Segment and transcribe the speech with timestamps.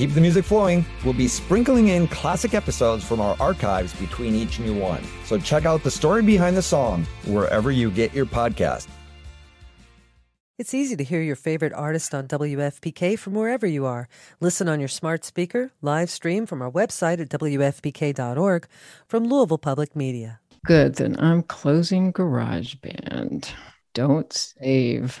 [0.00, 4.34] To keep the music flowing, we'll be sprinkling in classic episodes from our archives between
[4.34, 5.02] each new one.
[5.26, 8.88] So check out the story behind the song wherever you get your podcast.
[10.58, 14.08] It's easy to hear your favorite artist on WFPK from wherever you are.
[14.40, 18.66] Listen on your smart speaker, live stream from our website at WFPK.org
[19.06, 20.40] from Louisville Public Media.
[20.64, 23.50] Good, then I'm closing GarageBand.
[23.92, 25.20] Don't save.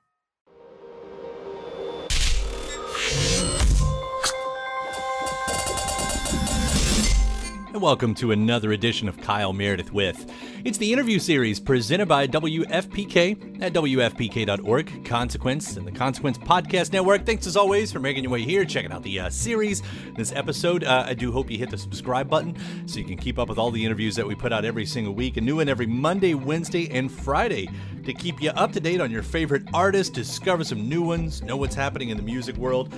[7.73, 10.29] And welcome to another edition of Kyle Meredith with.
[10.65, 17.25] It's the interview series presented by WFPK at WFPK.org, Consequence, and the Consequence Podcast Network.
[17.25, 19.83] Thanks as always for making your way here, checking out the uh, series,
[20.17, 20.83] this episode.
[20.83, 22.57] Uh, I do hope you hit the subscribe button
[22.89, 25.13] so you can keep up with all the interviews that we put out every single
[25.13, 25.37] week.
[25.37, 27.69] A new one every Monday, Wednesday, and Friday
[28.03, 31.55] to keep you up to date on your favorite artists, discover some new ones, know
[31.55, 32.93] what's happening in the music world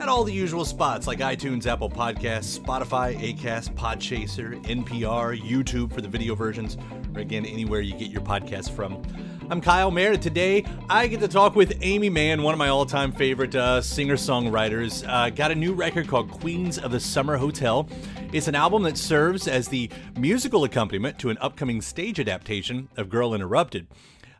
[0.00, 6.00] at all the usual spots like iTunes, Apple Podcasts, Spotify, Acast, Podchaser, NPR, YouTube for
[6.00, 6.78] the video versions,
[7.14, 9.02] or again, anywhere you get your podcasts from.
[9.50, 10.22] I'm Kyle Meredith.
[10.22, 13.82] Today, I get to talk with Aimee Mann, one of my all time favorite uh,
[13.82, 15.06] singer songwriters.
[15.06, 17.86] Uh, got a new record called Queens of the Summer Hotel.
[18.32, 23.10] It's an album that serves as the musical accompaniment to an upcoming stage adaptation of
[23.10, 23.86] Girl Interrupted.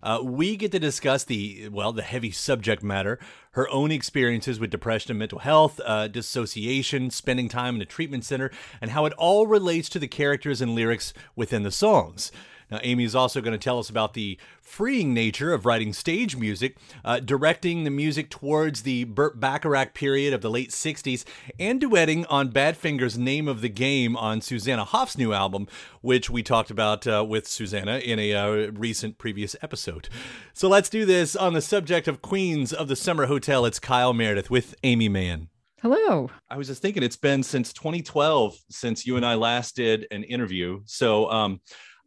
[0.02, 3.18] Uh, we get to discuss the well, the heavy subject matter,
[3.52, 8.24] her own experiences with depression and mental health, uh, dissociation, spending time in a treatment
[8.24, 8.50] center,
[8.80, 12.32] and how it all relates to the characters and lyrics within the songs.
[12.70, 16.36] Now, Aimee is also going to tell us about the freeing nature of writing stage
[16.36, 21.24] music, uh, directing the music towards the Burt Bacharach period of the late 60s,
[21.58, 25.66] and duetting on Badfinger's Name of the Game on Susanna Hoffs' new album,
[26.00, 30.08] which we talked about uh, with Susanna in a uh, recent previous episode.
[30.52, 33.64] So let's do this on the subject of Queens of the Summer Hotel.
[33.64, 35.48] It's Kyle Meredith with Aimee Mann.
[35.82, 36.28] Hello.
[36.50, 40.24] I was just thinking it's been since 2012 since you and I last did an
[40.24, 40.82] interview.
[40.84, 41.62] So, um,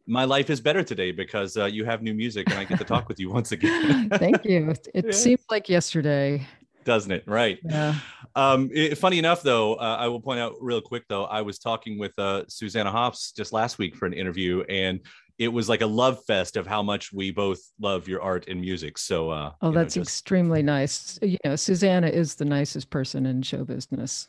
[0.06, 2.84] my life is better today because uh, you have new music and I get to
[2.84, 4.10] talk with you once again.
[4.10, 4.74] Thank you.
[4.94, 5.12] It Yeah.
[5.12, 6.46] seems like yesterday.
[6.84, 7.24] Doesn't it?
[7.26, 7.60] Right.
[7.64, 7.96] Yeah.
[8.36, 11.58] Um, it- funny enough, though, uh, I will point out real quick, though, I was
[11.60, 15.00] talking with uh, Susanna Hoffs just last week for an interview, and
[15.38, 18.60] it was like a love fest of how much we both love your art and
[18.60, 18.98] music.
[18.98, 21.18] So, uh, Oh, you know, that's just- extremely nice.
[21.22, 24.28] You know, Susanna is the nicest person in show business.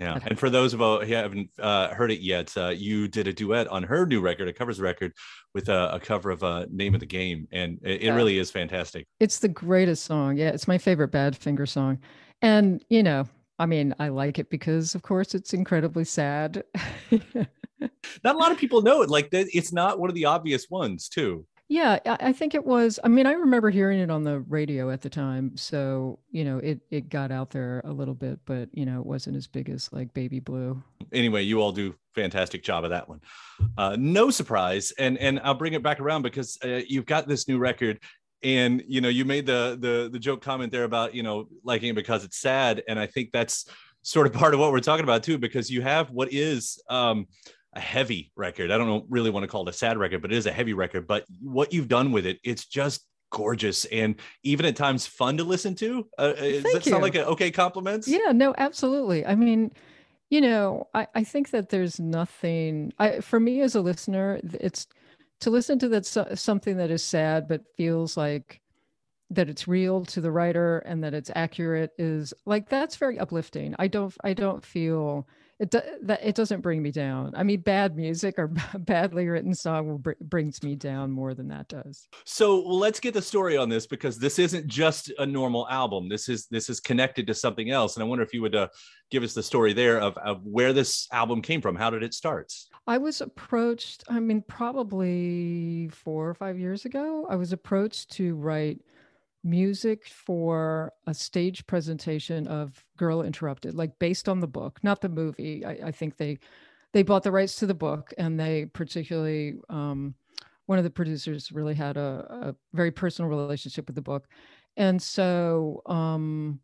[0.00, 3.28] Yeah, and for those of you who haven't uh, heard it yet, uh, you did
[3.28, 5.12] a duet on her new record, a covers record,
[5.54, 8.50] with a, a cover of uh, "Name of the Game," and it, it really is
[8.50, 9.06] fantastic.
[9.20, 10.38] It's the greatest song.
[10.38, 11.98] Yeah, it's my favorite Badfinger song.
[12.40, 13.28] And, you know,
[13.58, 16.64] I mean, I like it because, of course, it's incredibly sad.
[18.24, 19.10] Not a lot of people know it.
[19.10, 21.46] Like it's not one of the obvious ones, too.
[21.70, 22.98] Yeah, I think it was.
[23.04, 26.58] I mean, I remember hearing it on the radio at the time, so you know,
[26.58, 29.70] it it got out there a little bit, but you know, it wasn't as big
[29.70, 30.82] as like Baby Blue.
[31.12, 33.20] Anyway, you all do fantastic job of that one.
[33.78, 37.46] Uh, no surprise, and and I'll bring it back around because uh, you've got this
[37.46, 38.00] new record.
[38.42, 41.90] And you know, you made the the the joke comment there about you know liking
[41.90, 43.66] it because it's sad, and I think that's
[44.02, 47.28] sort of part of what we're talking about too, because you have what is um,
[47.74, 48.70] a heavy record.
[48.70, 50.72] I don't really want to call it a sad record, but it is a heavy
[50.72, 51.06] record.
[51.06, 55.44] But what you've done with it, it's just gorgeous and even at times fun to
[55.44, 56.06] listen to.
[56.18, 58.08] Uh, does Thank that sound like an okay compliments?
[58.08, 59.24] Yeah, no, absolutely.
[59.24, 59.72] I mean,
[60.30, 64.86] you know, I, I think that there's nothing I for me as a listener, it's
[65.40, 68.60] to listen to that so- something that is sad but feels like
[69.30, 73.74] that it's real to the writer and that it's accurate is like that's very uplifting.
[73.78, 75.26] I don't I don't feel
[75.60, 77.32] it that it doesn't bring me down.
[77.36, 81.68] I mean, bad music or badly written song br- brings me down more than that
[81.68, 82.08] does.
[82.24, 86.08] So let's get the story on this because this isn't just a normal album.
[86.08, 88.68] This is this is connected to something else, and I wonder if you would uh,
[89.10, 91.76] give us the story there of, of where this album came from.
[91.76, 92.52] How did it start?
[92.86, 94.04] I was approached.
[94.08, 97.26] I mean, probably four or five years ago.
[97.28, 98.80] I was approached to write
[99.42, 105.08] music for a stage presentation of Girl Interrupted, like based on the book, not the
[105.08, 105.64] movie.
[105.64, 106.38] I, I think they
[106.92, 110.14] they bought the rights to the book, and they particularly um,
[110.66, 114.28] one of the producers really had a, a, very personal relationship with the book,
[114.76, 116.60] and so um,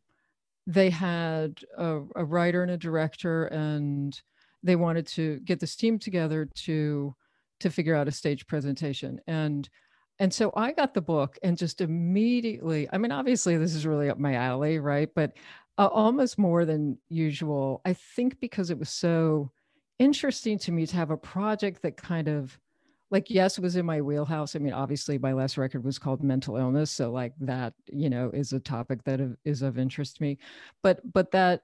[0.67, 4.21] they had a, a writer and a director, and
[4.63, 7.15] they wanted to get this team together to
[7.59, 9.71] to figure out a stage presentation and
[10.19, 14.09] and so I got the book and just immediately, I mean, obviously, this is really
[14.09, 15.09] up my alley, right?
[15.15, 15.33] But
[15.79, 19.51] uh, almost more than usual, I think because it was so
[19.99, 22.59] interesting to me to have a project that kind of
[23.11, 26.57] like yes was in my wheelhouse i mean obviously my last record was called mental
[26.57, 30.37] illness so like that you know is a topic that is of interest to me
[30.83, 31.63] but but that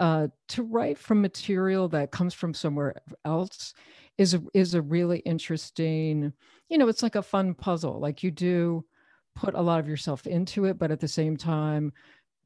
[0.00, 2.94] uh to write from material that comes from somewhere
[3.24, 3.74] else
[4.18, 6.32] is a, is a really interesting
[6.68, 8.84] you know it's like a fun puzzle like you do
[9.34, 11.92] put a lot of yourself into it but at the same time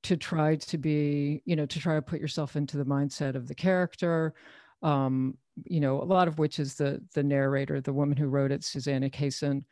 [0.02, 3.48] to try to be you know to try to put yourself into the mindset of
[3.48, 4.34] the character
[4.82, 8.52] um you know a lot of which is the the narrator the woman who wrote
[8.52, 9.64] it susanna kaysen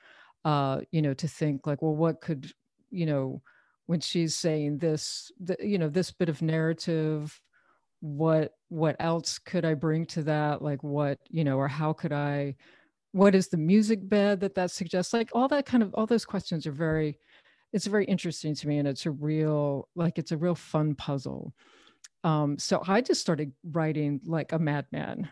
[0.44, 2.50] uh you know to think like well what could
[2.90, 3.40] you know
[3.87, 7.40] when she's saying this the, you know this bit of narrative
[8.00, 10.62] what what else could i bring to that?
[10.62, 12.56] Like what you know or how could i
[13.12, 15.12] what is the music bed that that suggests?
[15.12, 17.19] Like all that kind of all those questions are very
[17.72, 21.54] it's very interesting to me and it's a real like it's a real fun puzzle.
[22.25, 25.28] Um, so i just started writing like a madman.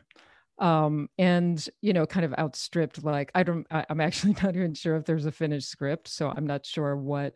[0.58, 4.72] Um, and you know kind of outstripped like i don't I, i'm actually not even
[4.74, 7.34] sure if there's a finished script so i'm not sure what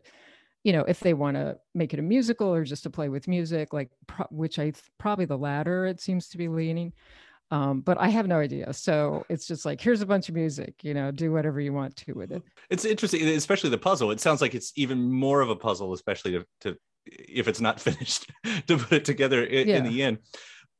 [0.69, 3.26] you know if they want to make it a musical or just to play with
[3.26, 6.93] music like pro- which i probably the latter it seems to be leaning.
[7.50, 8.70] Um, but i have no idea.
[8.75, 11.97] So it's just like here's a bunch of music you know do whatever you want
[11.97, 12.43] to with it.
[12.69, 14.11] It's interesting especially the puzzle.
[14.11, 16.76] It sounds like it's even more of a puzzle especially to, to
[17.06, 18.31] if it's not finished
[18.67, 19.76] to put it together in, yeah.
[19.76, 20.19] in the end.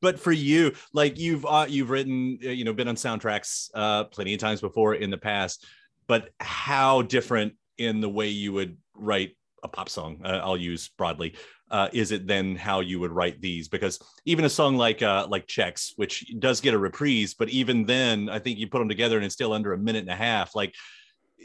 [0.02, 4.05] But for you like you've uh, you've written uh, you know been on soundtracks uh
[4.05, 5.64] plenty of times before in the past
[6.06, 10.88] but how different in the way you would write a pop song uh, i'll use
[10.88, 11.34] broadly.
[11.70, 13.69] Uh, is it then how you would write these?
[13.69, 17.84] Because even a song like uh, like checks which does get a reprise but even
[17.84, 20.16] then i think you put them together and it's still under a minute and a
[20.16, 20.55] half.
[20.55, 20.75] Like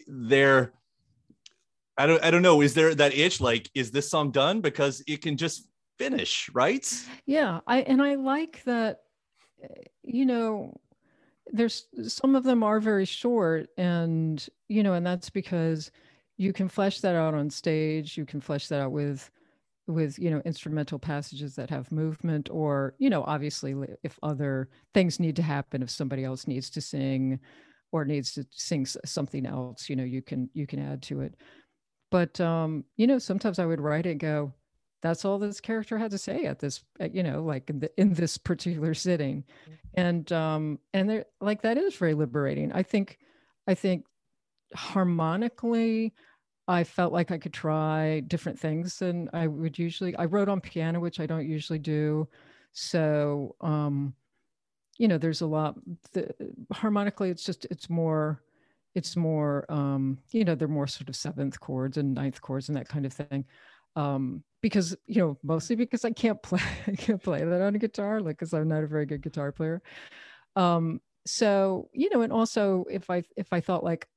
[0.08, 0.74] they're
[1.98, 2.62] i don't i don't know.
[2.62, 4.62] Is there that itch like is this song done?
[4.62, 5.68] Because it can just
[5.98, 6.88] finish right?
[7.26, 9.00] Yeah i and i like that
[10.04, 10.76] you know
[11.52, 15.92] there's some of them are very short and you know and that's because
[16.38, 19.30] you can flesh that out on stage you can flesh that out with
[19.88, 25.20] with you know instrumental passages that have movement or you know obviously if other things
[25.20, 27.40] need to happen if somebody else needs to sing
[27.92, 31.36] or needs to sing something else you know you can you can add to it.
[32.12, 34.54] But um you know sometimes i would write it go
[35.02, 37.92] that's all this character had to say at this at, you know like in, the,
[38.00, 39.44] in this particular sitting.
[39.64, 39.74] Mm-hmm.
[39.96, 42.72] and um and there like that is very liberating.
[42.72, 43.20] I think
[43.68, 44.06] i think
[44.76, 46.14] harmonically
[46.68, 50.16] I felt like I could try different things than I would usually.
[50.16, 52.28] I wrote on piano, which I don't usually do.
[52.72, 54.14] So, um,
[54.98, 55.76] you know, there's a lot.
[56.14, 56.34] The,
[56.72, 58.42] harmonically, it's just it's more,
[58.96, 59.66] it's more.
[59.70, 63.06] Um, you know, they're more sort of seventh chords and ninth chords and that kind
[63.06, 63.46] of thing.
[63.96, 67.80] Um, because you know, mostly because I can't play, I can't play that on a
[67.80, 69.82] guitar, like because I'm not a very good guitar player.
[70.56, 74.08] Um, so you know, and also if I if I thought like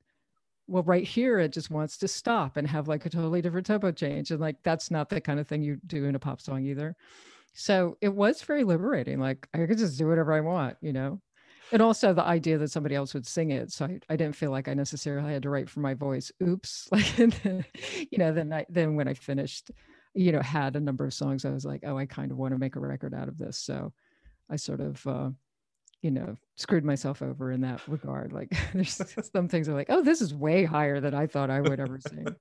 [0.67, 3.91] well right here it just wants to stop and have like a totally different tempo
[3.91, 6.63] change and like that's not the kind of thing you do in a pop song
[6.65, 6.95] either.
[7.53, 11.19] So it was very liberating like i could just do whatever i want you know?
[11.71, 14.51] And also the idea that somebody else would sing it so i, I didn't feel
[14.51, 17.65] like i necessarily had to write for my voice oops like then,
[18.11, 19.71] you know then i then when i finished
[20.13, 22.53] you know had a number of songs i was like oh i kind of want
[22.53, 23.91] to make a record out of this so
[24.49, 25.29] i sort of uh,
[26.07, 28.31] you know, screwed myself over in that regard.
[28.31, 29.01] Like there's
[29.33, 31.99] some things are like, oh, this is way higher than I thought I would ever
[31.99, 32.27] sing.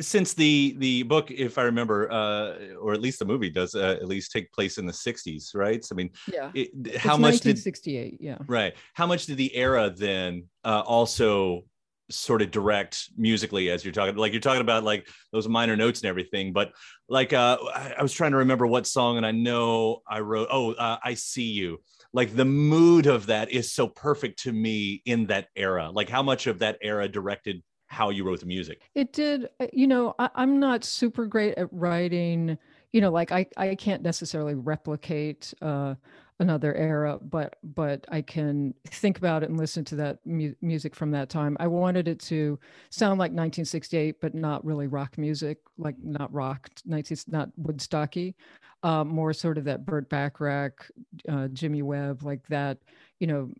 [0.00, 3.98] Since the the book, if I remember, uh, or at least the movie does uh,
[4.00, 5.84] at least take place in the '60s, right?
[5.84, 6.50] So, I mean, yeah.
[6.54, 8.74] It, how it's much 1968, did yeah, right?
[8.94, 11.64] How much did the era then uh, also
[12.08, 16.00] sort of direct musically as you're talking like you're talking about like those minor notes
[16.00, 16.72] and everything but
[17.08, 20.48] like uh i, I was trying to remember what song and i know i wrote
[20.50, 21.78] oh uh, i see you
[22.12, 25.90] like the mood of that is so perfect to me in that era.
[25.90, 28.82] Like how much of that era directed how you wrote the music?
[28.94, 32.56] It did uh, you know I, i'm not super great at writing
[32.92, 35.94] you know like i i can't necessarily replicate uh
[36.40, 40.94] another era but but i can think about it and listen to that mu- music
[40.94, 41.56] from that time.
[41.60, 46.70] I wanted it to sound like 1968 but not really rock music like not rock
[46.86, 48.34] 19 not woodstocky
[48.82, 50.90] uh, more sort of that burt bacharach
[51.28, 52.78] uh, jimmy webb like that
[53.18, 53.50] you know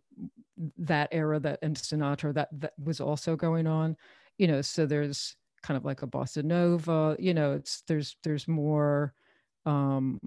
[0.77, 3.95] that era that and sinatra that that was also going on
[4.37, 8.47] you know so there's kind of like a bossa nova you know it's there's there's
[8.47, 9.13] more
[9.67, 10.19] um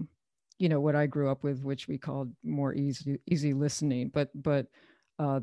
[0.57, 4.09] you know what I grew up with, which we called more easy easy listening.
[4.13, 4.67] But but
[5.19, 5.41] uh,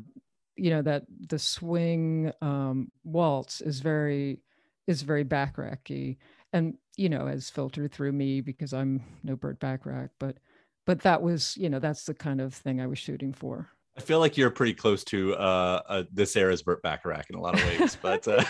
[0.55, 4.39] you know that the swing um, waltz is very
[4.87, 6.17] is very backracky,
[6.51, 10.37] and you know has filtered through me because I'm no Burt Bacharach, but
[10.85, 13.69] but that was you know that's the kind of thing I was shooting for.
[13.95, 17.39] I feel like you're pretty close to uh, uh, this era's Burt Bacharach in a
[17.39, 18.43] lot of ways, but uh,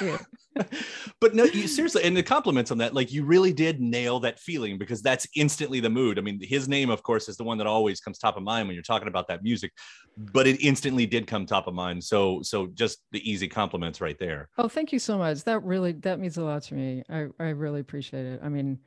[1.19, 4.39] but no, you seriously, and the compliments on that, like you really did nail that
[4.39, 6.17] feeling because that's instantly the mood.
[6.17, 8.67] I mean, his name, of course, is the one that always comes top of mind
[8.67, 9.73] when you're talking about that music,
[10.17, 12.03] but it instantly did come top of mind.
[12.03, 14.47] So, so just the easy compliments right there.
[14.57, 15.43] Oh, thank you so much.
[15.43, 17.03] That really that means a lot to me.
[17.09, 18.39] I I really appreciate it.
[18.41, 18.79] I mean,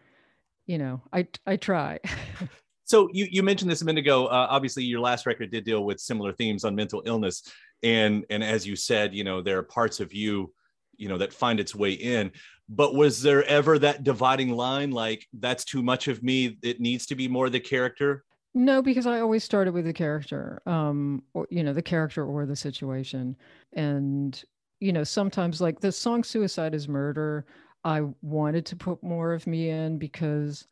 [0.67, 1.99] you know, I I try.
[2.87, 4.27] So you you mentioned this a minute ago.
[4.27, 7.43] Uh, obviously, your last record did deal with similar themes on mental illness,
[7.83, 10.53] and and as you said, you know there are parts of you,
[10.97, 12.31] you know, that find its way in.
[12.69, 16.59] But was there ever that dividing line, like that's too much of me?
[16.63, 18.25] It needs to be more the character.
[18.55, 22.47] No, because I always started with the character, um, or you know, the character or
[22.47, 23.37] the situation,
[23.73, 24.43] and
[24.79, 27.47] you know, sometimes like the song "Suicide Is Murder,"
[27.83, 30.69] I wanted to put more of me in because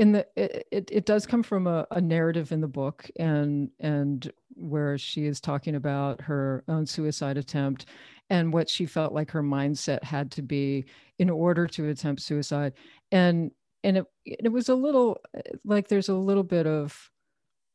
[0.00, 4.32] in the it, it, does come from a, a, narrative in the book and and
[4.54, 7.84] where she is talking about her own suicide attempt
[8.30, 10.86] and what she felt like her mindset had to be
[11.18, 12.72] in order to attempt suicide.
[13.12, 13.50] And
[13.84, 15.18] and it it was a little
[15.66, 17.10] like there's a little bit of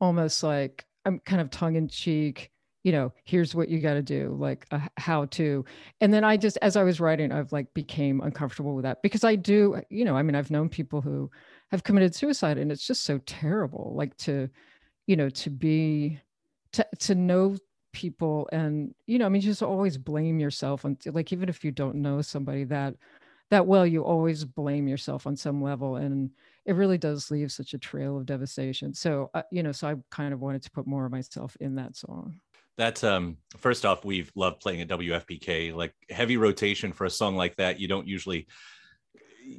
[0.01, 2.51] almost like i'm kind of tongue in cheek
[2.83, 5.65] you know here's what you got to do like a how to.
[6.01, 9.23] And then i just as i was writing i've like became uncomfortable with that because
[9.23, 11.31] i do you know i mean i've known people who
[11.75, 14.49] have committed suicide and it's just so terrible like to
[15.07, 16.19] you know to be
[16.71, 17.55] to to know
[17.93, 21.71] people and you know i mean just always blame yourself and like even if you
[21.71, 22.95] don't know somebody that
[23.51, 26.31] that well you always blame yourself on some level and
[26.65, 28.93] it really does leave such a trail of devastation.
[28.93, 31.75] So uh, you know so i kind of wanted to put more of myself in
[31.75, 32.39] that song.
[32.77, 37.35] That's um first off we've loved playing at wfpk like heavy rotation for a song
[37.35, 38.47] like that you don't usually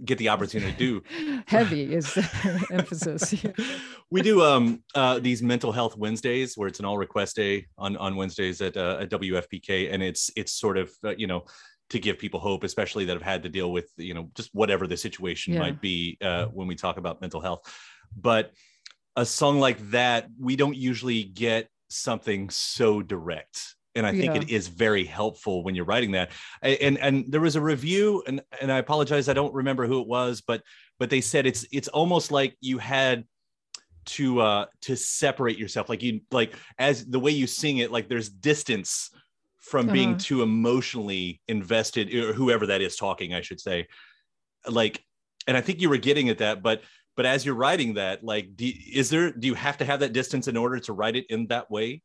[0.05, 1.43] get the opportunity to do.
[1.47, 2.17] Heavy is
[2.71, 3.35] emphasis.
[4.11, 7.97] we do um uh these mental health Wednesdays where it's an all request day on
[7.97, 11.45] on Wednesdays at uh, at WFPK, and it's it's sort of uh, you know
[11.91, 14.87] to give people hope, especially that have had to deal with you know just whatever
[14.87, 15.61] the situation yeah.
[15.61, 17.61] might be uh, when we talk about mental health.
[18.17, 18.53] But
[19.15, 24.43] a song like that, we don't usually get something so direct and I think yeah.
[24.43, 26.31] it is very helpful when you're writing that.
[26.63, 30.07] And and there was a review, and and I apologize, I don't remember who it
[30.07, 30.63] was, but
[30.99, 33.25] but they said it's it's almost like you had
[34.07, 38.09] to uh to separate yourself, like you like as the way you sing it, like
[38.09, 39.11] there's distance
[39.59, 39.95] from uh-huh.
[39.95, 43.89] being too emotionally invested, or whoever that is talking, I should say.
[44.69, 45.03] Like,
[45.49, 46.83] and I think you were getting at that, but
[47.17, 50.13] but as you're writing that, like, do, is there do you have to have that
[50.13, 52.03] distance in order to write it in that way?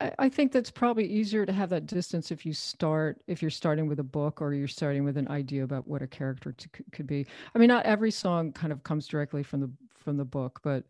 [0.00, 3.88] I think that's probably easier to have that distance if you start if you're starting
[3.88, 6.54] with a book or you're starting with an idea about what a character
[6.92, 7.26] could be.
[7.54, 10.84] I mean, not every song kind of comes directly from the from the book, but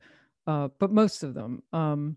[0.47, 1.63] uh, but most of them.
[1.73, 2.17] Um,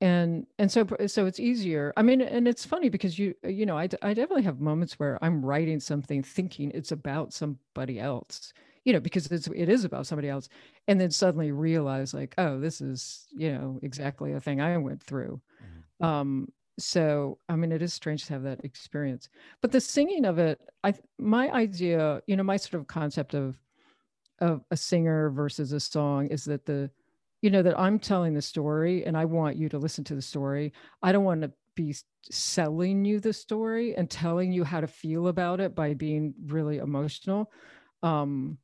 [0.00, 1.92] and and so so it's easier.
[1.96, 5.18] I mean, and it's funny because you you know I I definitely have moments where
[5.22, 8.54] I'm writing something thinking it's about somebody else
[8.84, 10.48] you know because it's it is about somebody else
[10.88, 15.02] and then suddenly realize like oh this is you know exactly a thing i went
[15.02, 15.40] through
[16.00, 16.48] um,
[16.78, 19.28] so I mean, it is strange to have that experience.
[19.60, 23.56] But the singing of it, I my idea, you know, my sort of concept of
[24.40, 26.90] of a singer versus a song is that the
[27.40, 30.22] you know that i'm telling the story and i want you to listen to the
[30.22, 30.72] story
[31.02, 31.94] i don't want to be
[32.30, 36.78] selling you the story and telling you how to feel about it by being really
[36.78, 37.52] emotional
[38.02, 38.58] um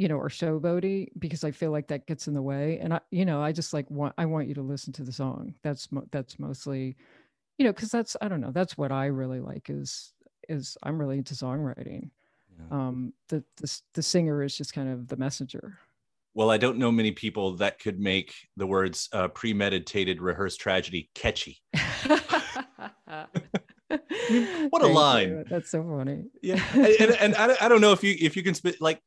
[0.00, 2.78] you know, or showboaty because I feel like that gets in the way.
[2.78, 5.12] And I, you know, I just like want I want you to listen to the
[5.12, 5.54] song.
[5.62, 6.96] That's mo- that's mostly,
[7.58, 8.50] you know, because that's I don't know.
[8.50, 10.14] That's what I really like is
[10.48, 12.08] is I'm really into songwriting.
[12.70, 15.78] Um, the, the the singer is just kind of the messenger.
[16.32, 21.10] Well, I don't know many people that could make the words uh, premeditated, rehearsed tragedy
[21.14, 21.60] catchy.
[23.88, 25.28] what a Thank line!
[25.28, 25.44] you.
[25.50, 26.24] That's so funny.
[26.42, 28.80] Yeah, and, and, and I, don't- I don't know if you if you can spit
[28.80, 29.02] like.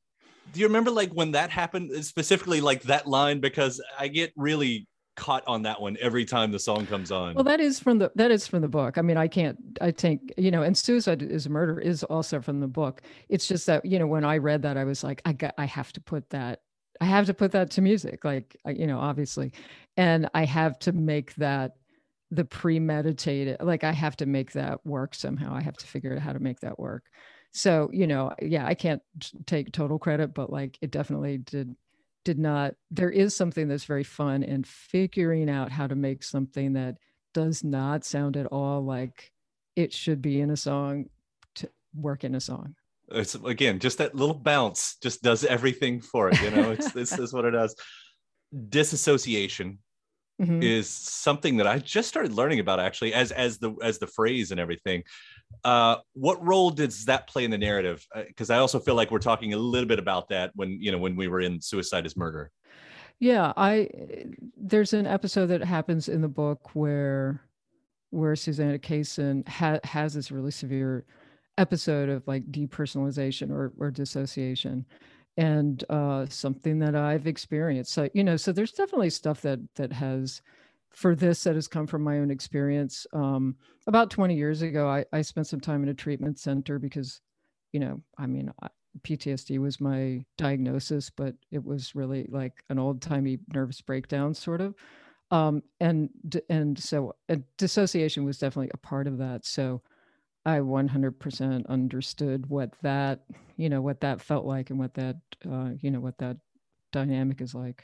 [0.53, 4.31] Do you remember like when that happened uh, specifically like that line because I get
[4.37, 7.35] really caught on that one every time the song comes on.
[7.35, 8.97] Well, that is from the that is from the book.
[8.97, 9.57] I mean, I can't.
[9.81, 13.01] I think you know, and suicide is a murder is also from the book.
[13.29, 15.65] It's just that you know, when I read that, I was like, I got, I
[15.65, 16.61] have to put that.
[17.01, 19.53] I have to put that to music, like you know, obviously,
[19.97, 21.73] and I have to make that
[22.31, 23.57] the premeditated.
[23.61, 25.53] Like I have to make that work somehow.
[25.53, 27.03] I have to figure out how to make that work.
[27.53, 29.01] So you know, yeah, I can't
[29.45, 31.75] take total credit, but like it definitely did
[32.25, 36.73] did not there is something that's very fun in figuring out how to make something
[36.73, 36.97] that
[37.33, 39.33] does not sound at all like
[39.75, 41.09] it should be in a song
[41.55, 42.75] to work in a song
[43.09, 46.39] it's again just that little bounce just does everything for it.
[46.39, 47.75] You know, it's this is what it does.
[48.69, 49.79] Disassociation
[50.39, 50.73] Mhm.
[50.77, 54.51] is something that I just started learning about actually as as the as the phrase
[54.51, 55.03] and everything.
[55.63, 58.05] Uh, what role does that play in the narrative?
[58.15, 60.97] Because I also feel like we're talking a little bit about that when you know
[60.97, 62.51] when we were in Suicide is Murder.
[63.19, 63.87] yeah i
[64.57, 67.41] there's an episode that happens in the book where
[68.09, 71.05] where susanna Kaysen ha- has this really severe
[71.57, 74.85] episode of like depersonalization or, or dissociation
[75.37, 79.93] and uh, something that i've experienced so you know so there's definitely stuff that that
[79.93, 80.41] has
[80.93, 83.55] for this that has come from my own experience um,
[83.87, 87.21] about 20 years ago I, I spent some time in a treatment center because
[87.71, 88.51] you know i mean
[89.01, 94.75] ptsd was my diagnosis but it was really like an old-timey nervous breakdown sort of.
[95.31, 96.09] Um, and
[96.47, 99.45] and so and dissociation was definitely a part of that.
[99.45, 99.81] So
[100.45, 103.21] i 100% understood what that
[103.57, 105.15] you know what that felt like and what that
[105.49, 106.37] uh, you know what that
[106.93, 107.83] dynamic is like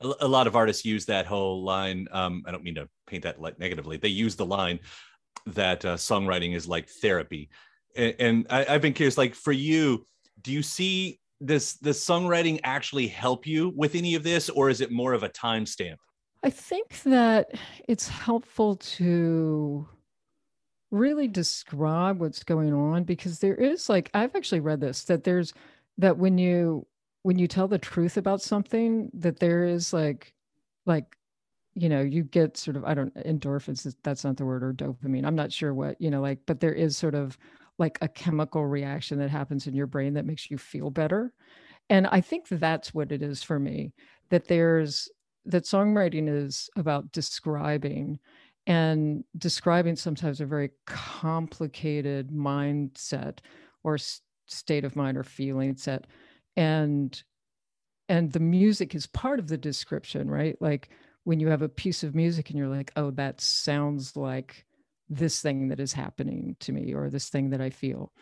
[0.00, 2.06] a, a lot of artists use that whole line.
[2.12, 3.96] Um, I don't mean to paint that negatively.
[3.96, 4.78] They use the line
[5.46, 7.50] that uh, songwriting is like therapy,
[7.96, 9.18] and, and I, I've been curious.
[9.18, 10.04] Like for you,
[10.42, 14.80] do you see this the songwriting actually help you with any of this, or is
[14.80, 15.96] it more of a timestamp?
[16.42, 17.50] I think that
[17.88, 19.88] it's helpful to
[20.90, 25.52] really describe what's going on because there is like I've actually read this that there's
[25.98, 26.86] that when you
[27.22, 30.32] when you tell the truth about something that there is like
[30.86, 31.16] like
[31.74, 35.24] you know you get sort of I don't endorphins that's not the word or dopamine
[35.26, 37.38] I'm not sure what you know like but there is sort of
[37.80, 41.32] like a chemical reaction that happens in your brain that makes you feel better.
[41.88, 43.94] And I think that's what it is for me
[44.28, 45.08] that there's
[45.46, 48.20] that songwriting is about describing
[48.66, 53.38] and describing sometimes a very complicated mindset
[53.82, 53.96] or
[54.46, 56.06] state of mind or feeling set
[56.56, 57.22] and
[58.08, 60.56] and the music is part of the description right?
[60.60, 60.90] Like
[61.24, 64.64] when you have a piece of music and you're like oh that sounds like
[65.08, 68.12] this thing that is happening to me or this thing that i feel.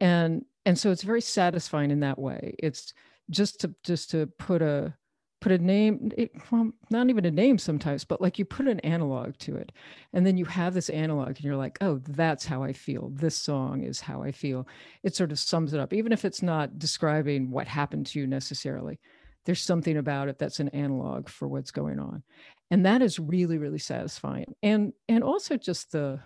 [0.00, 2.56] And and so it's very satisfying in that way.
[2.58, 2.92] It's
[3.30, 4.94] just to just to put a
[5.40, 8.80] put a name it, well, not even a name sometimes but like you put an
[8.80, 9.70] analog to it
[10.12, 13.10] and then you have this analog and you're like oh that's how i feel.
[13.14, 14.66] This song is how i feel.
[15.02, 18.26] It sort of sums it up even if it's not describing what happened to you
[18.26, 18.98] necessarily.
[19.44, 22.24] There's something about it that's an analog for what's going on
[22.70, 26.20] and that is really really satisfying and and also just the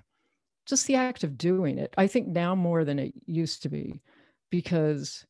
[0.67, 4.01] just the act of doing it i think now more than it used to be
[4.51, 5.25] because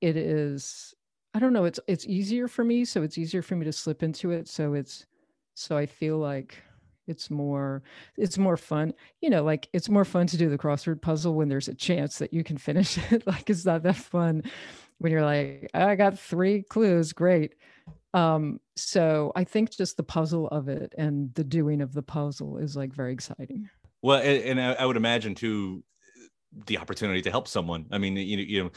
[0.00, 0.94] it is
[1.34, 4.02] i don't know it's it's easier for me so it's easier for me to slip
[4.02, 5.06] into it so it's
[5.54, 6.56] so i feel like
[7.06, 7.82] it's more
[8.16, 11.48] it's more fun you know like it's more fun to do the crossword puzzle when
[11.48, 14.42] there's a chance that you can finish it like it's not that fun
[14.98, 17.54] when you're like i got three clues great
[18.14, 22.58] um so i think just the puzzle of it and the doing of the puzzle
[22.58, 23.68] is like very exciting
[24.02, 25.84] Well, and, and I, would imagine too
[26.66, 27.86] the opportunity to help someone.
[27.90, 28.70] I mean, you you know,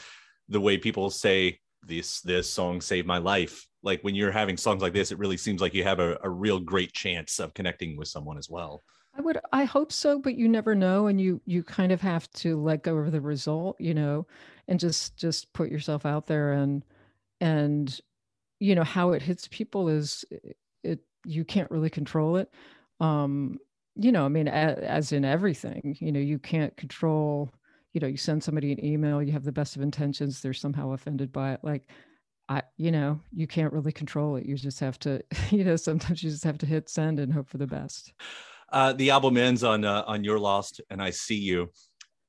[0.48, 3.66] the way people say this this song saved my life.
[3.82, 6.30] Like when you're having songs like this, it really seems like you have a, a
[6.30, 8.82] real great chance of connecting with someone as well.
[9.16, 12.30] I would I hope so, but you never know and you you kind of have
[12.32, 14.26] to let go of the result, you know,
[14.68, 16.84] and just just put yourself out there and
[17.40, 18.00] and
[18.58, 20.24] you know how it hits people is
[20.82, 22.50] it you can't really control it.
[23.00, 23.58] Um
[23.96, 27.50] you know, I mean a, as in everything, you know, you can't control,
[27.94, 30.92] you know, you send somebody an email, you have the best of intentions, they're somehow
[30.92, 31.88] offended by it like
[32.46, 34.44] I, you know, you can't really control it.
[34.44, 37.48] You just have to, you know, sometimes you just have to hit send and hope
[37.48, 38.12] for the best.
[38.70, 41.70] Uh, the album ends on uh, on "You're Lost" and "I See You."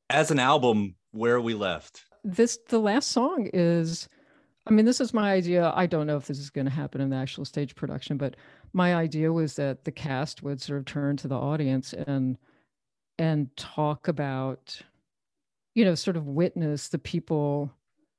[0.10, 2.06] as an album, where we left?
[2.24, 4.08] This the last song is
[4.68, 5.72] I mean, this is my idea.
[5.76, 8.36] I don't know if this is going to happen in the actual stage production, but
[8.74, 12.38] my idea was that the cast would sort of turn to the audience and
[13.18, 14.82] and talk about,
[15.76, 17.72] you know, sort of witness the people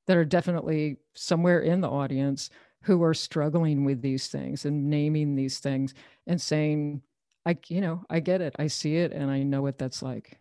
[0.07, 2.51] that are definitely somewhere in the audience
[2.83, 5.93] who are struggling with these things and naming these things
[6.29, 7.03] and saying,
[7.45, 10.39] I, you know, I get it, I see it, and I know what that's like.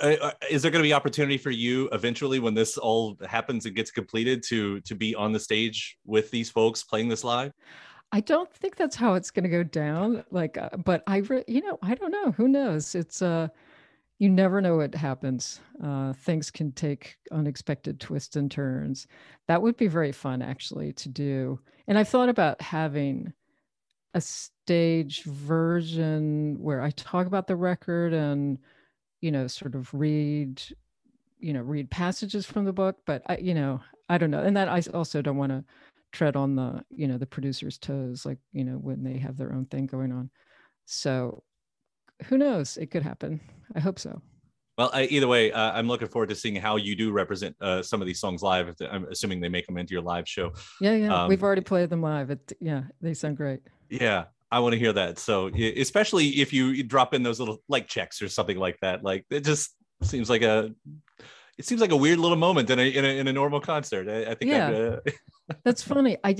[0.00, 3.66] Uh, uh, is there going to be opportunity for you eventually when this all happens
[3.66, 7.52] and gets completed to to be on the stage with these folks playing this live?
[8.12, 10.24] I don't think that's how it's going to go down.
[10.30, 12.30] Like uh, but i re- you know i don't know.
[12.32, 12.94] Who knows?
[12.94, 13.48] It's uh
[14.22, 19.06] you never know what happens uh things can take unexpected twists and turns
[19.48, 21.58] that would be very fun actually to do
[21.88, 23.32] and i've thought about having
[24.14, 28.58] a stage version where i talk about the record and
[29.22, 30.60] you know, sort of read,
[31.38, 32.96] you know, read passages from the book.
[33.06, 33.80] But I, you know,
[34.10, 34.42] I don't know.
[34.42, 35.64] And that I also don't want to
[36.10, 39.54] tread on the, you know, the producer's toes, like, you know, when they have their
[39.54, 40.28] own thing going on.
[40.84, 41.42] So
[42.22, 42.76] who knows?
[42.76, 43.40] It could happen.
[43.74, 44.20] I hope so.
[44.78, 47.82] Well, I, either way, uh, I'm looking forward to seeing how you do represent uh,
[47.82, 48.74] some of these songs live.
[48.90, 50.52] I'm assuming they make them into your live show.
[50.80, 52.30] Yeah, yeah, um, we've already played them live.
[52.30, 53.60] It, yeah, they sound great.
[53.90, 55.18] Yeah, I want to hear that.
[55.18, 59.26] So especially if you drop in those little like checks or something like that, like
[59.30, 60.70] it just seems like a
[61.58, 64.08] it seems like a weird little moment in a in a, in a normal concert.
[64.08, 65.00] I, I think yeah, uh...
[65.64, 66.16] that's funny.
[66.24, 66.36] I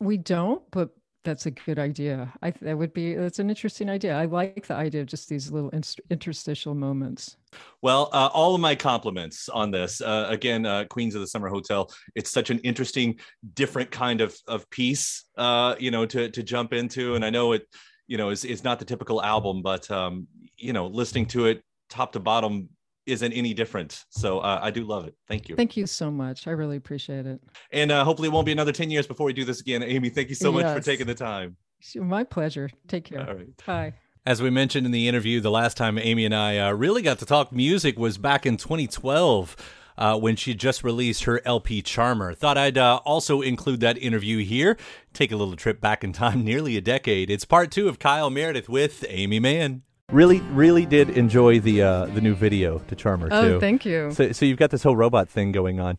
[0.00, 0.90] we don't, but
[1.24, 2.32] that's a good idea.
[2.42, 4.16] I that would be that's an interesting idea.
[4.16, 5.70] I like the idea of just these little
[6.10, 7.36] interstitial moments.
[7.82, 10.00] Well, uh, all of my compliments on this.
[10.00, 11.90] Uh, again, uh, Queens of the Summer Hotel.
[12.14, 13.18] It's such an interesting,
[13.54, 17.14] different kind of of piece, uh, you know, to to jump into.
[17.14, 17.66] And I know it,
[18.06, 21.62] you know, is is not the typical album, but um, you know, listening to it
[21.88, 22.68] top to bottom
[23.06, 24.04] isn't any different.
[24.10, 25.14] So uh, I do love it.
[25.28, 25.56] Thank you.
[25.56, 26.46] Thank you so much.
[26.46, 27.40] I really appreciate it.
[27.70, 29.82] And uh, hopefully it won't be another 10 years before we do this again.
[29.82, 31.56] Aimee, thank you so much for taking the time.
[31.96, 32.70] My pleasure.
[32.88, 33.28] Take care.
[33.28, 33.66] All right.
[33.66, 33.94] Bye.
[34.26, 37.18] As we mentioned in the interview, the last time Aimee and I uh, really got
[37.18, 39.56] to talk music was back in 2012.
[39.96, 42.34] Uh, when she just released her LP Charmer.
[42.34, 44.76] Thought I'd uh, also include that interview here.
[45.12, 47.30] Take a little trip back in time, nearly a decade.
[47.30, 49.82] It's part two of Kyle Meredith with Aimee Mann.
[50.12, 53.54] Really, really did enjoy the uh, the new video to Charmer oh, too.
[53.54, 54.12] Oh, thank you.
[54.12, 55.98] So, so you've got this whole robot thing going on.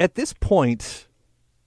[0.00, 1.06] At this point,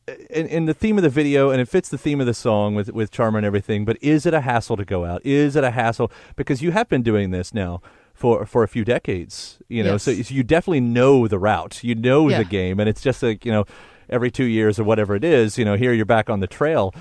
[0.08, 2.74] in, in, the theme of the video, and it fits the theme of the song
[2.74, 3.86] with with Charmer and everything.
[3.86, 5.22] But is it a hassle to go out?
[5.24, 7.82] Is it a hassle because you have been doing this now
[8.14, 9.60] for for a few decades?
[9.70, 10.04] You know, yes.
[10.04, 12.40] so, so, you definitely know the route, you know yeah.
[12.40, 13.66] the game, and it's just like you know,
[14.10, 15.60] every two years or whatever it is.
[15.60, 16.94] You know, here you're back on the trail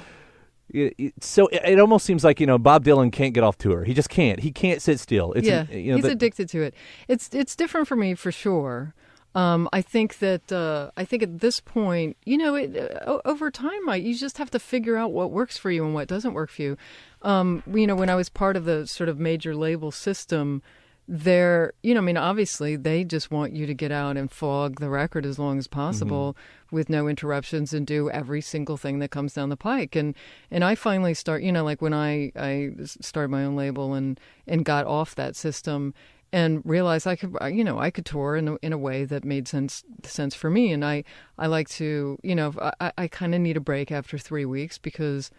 [1.21, 3.85] so it, almost seems like you know Bob Dylan can't get off tour.
[3.85, 4.41] He just can't.
[4.41, 5.33] He can't sit still.
[5.33, 6.75] It's yeah, an, you know, he's the, addicted to it.
[7.09, 8.95] It's it's different for me for sure.
[9.35, 12.75] Um, I think that uh, I think at this point, you know, it,
[13.07, 15.93] uh, over time, I, you just have to figure out what works for you and
[15.93, 16.77] what doesn't work for you.
[17.21, 20.63] Um, you know, when I was part of the sort of major label system,
[21.09, 24.81] they're you know i mean obviously they just want you to get out and fog
[24.81, 26.77] the record as long as possible mm-hmm.
[26.77, 30.17] with no interruptions and do every single thing that comes down the pike and
[30.51, 34.19] and i finally start you know like when i i started my own label and
[34.49, 35.95] and got off that system
[36.33, 39.25] and realized I could, you know, I could tour in a, in a way that
[39.25, 40.73] made sense sense for me.
[40.73, 41.05] And I,
[41.39, 44.77] I like to, you know, I, I kind of need a break after three weeks
[44.77, 45.31] because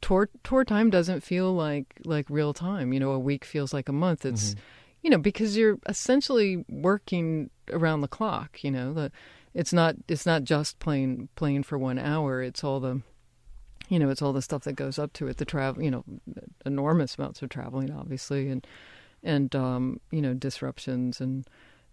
[0.00, 2.94] tour tour time doesn't feel like like real time.
[2.94, 4.24] You know, a week feels like a month.
[4.24, 4.60] It's mm-hmm
[5.02, 8.62] you know, because you're essentially working around the clock.
[8.62, 9.12] You know, the
[9.54, 12.42] it's not it's not just playing playing for one hour.
[12.42, 13.02] It's all the
[13.88, 15.36] you know, it's all the stuff that goes up to it.
[15.36, 16.04] The travel, you know,
[16.64, 18.66] enormous amounts of traveling, obviously, and
[19.22, 21.46] and um, you know, disruptions and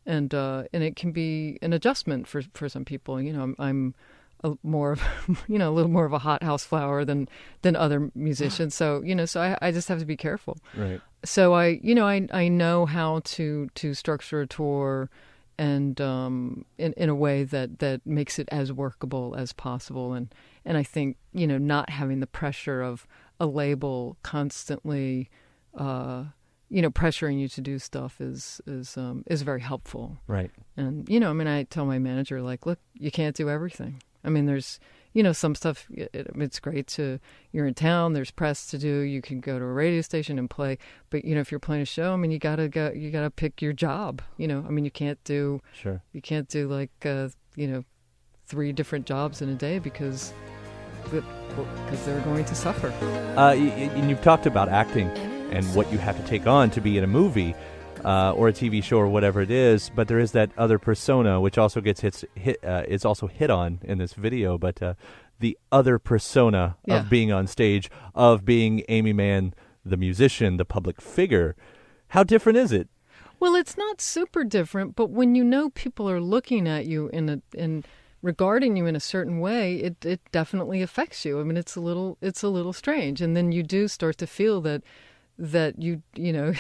[0.06, 3.22] and uh, and it can be an adjustment for for some people.
[3.22, 3.96] You know, I'm, I'm
[4.44, 5.02] a, more of
[5.48, 7.28] you know a little more of a hot house flower than
[7.62, 11.02] than other musicians so you know so I, I just have to be careful right
[11.24, 15.10] so i you know i i know how to to structure a tour
[15.58, 20.14] and um in in a way that that makes it as workable as possible.
[20.14, 20.34] And
[20.66, 23.06] and i think you know not having the pressure of
[23.40, 25.30] a label constantly
[25.78, 26.26] uh
[26.70, 30.18] you know pressuring you to do stuff is is um is very helpful.
[30.28, 30.52] Right.
[30.78, 34.02] And you know i mean i tell my manager like look you can't do everything.
[34.24, 34.80] I mean, there's
[35.14, 35.88] you know some stuff.
[35.90, 37.20] It, it's great to
[37.52, 38.14] you're in town.
[38.14, 39.00] There's press to do.
[39.00, 40.78] You can go to a radio station and play.
[41.10, 42.92] But you know, if you're playing a show, I mean, you gotta go.
[42.92, 44.22] You gotta pick your job.
[44.38, 45.62] You know, I mean, you can't do.
[45.74, 46.02] Sure.
[46.14, 47.84] You can't do like uh, you know,
[48.48, 50.34] three different jobs in a day because
[51.04, 52.90] because they're going to suffer.
[53.36, 55.08] Uh, and you've talked about acting
[55.52, 57.56] and what you have to take on to be in a movie.
[58.04, 59.90] Uh, or a TV show or whatever it is.
[59.94, 63.50] But there is that other persona, which also gets hits, hit, uh, is also hit
[63.50, 64.58] on in this video.
[64.58, 64.94] But uh,
[65.40, 67.00] the other persona Yeah.
[67.02, 69.54] of being on stage, of being Aimee Mann,
[69.86, 71.56] the musician, the public figure.
[72.10, 72.88] How different is it?
[73.40, 77.30] Well, it's not super different, but when you know people are looking at you in
[77.30, 77.86] a in
[78.22, 81.40] regarding you in a certain way, it it definitely affects you.
[81.40, 84.28] I mean, it's a little it's a little strange, and then you do start to
[84.28, 84.84] feel that
[85.40, 86.54] that you you know,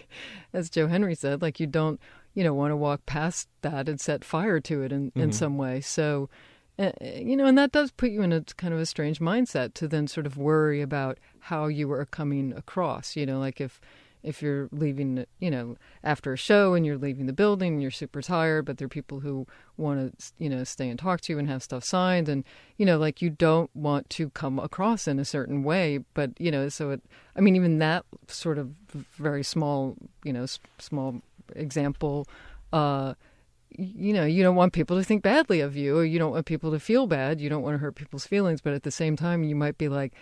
[0.52, 2.00] as Joe Henry said, like you don't
[2.34, 5.56] you know want to walk past that and set fire to it in in some
[5.56, 5.80] way.
[5.80, 6.28] So.
[6.76, 9.74] Uh, you know, and that does put you in a kind of a strange mindset
[9.74, 13.14] to then sort of worry about how you are coming across.
[13.14, 13.80] You know, like if
[14.24, 17.90] if you're leaving, you know, after a show and you're leaving the building and you're
[17.90, 21.32] super tired, but there are people who want to, you know, stay and talk to
[21.32, 22.28] you and have stuff signed.
[22.28, 22.42] And,
[22.78, 25.98] you know, like you don't want to come across in a certain way.
[26.14, 27.02] But, you know, so it,
[27.36, 31.20] I mean, even that sort of very small, you know, s- small
[31.54, 32.26] example,
[32.72, 33.14] uh,
[33.76, 36.46] you know, you don't want people to think badly of you, or you don't want
[36.46, 37.40] people to feel bad.
[37.40, 39.88] You don't want to hurt people's feelings, but at the same time, you might be
[39.88, 40.12] like,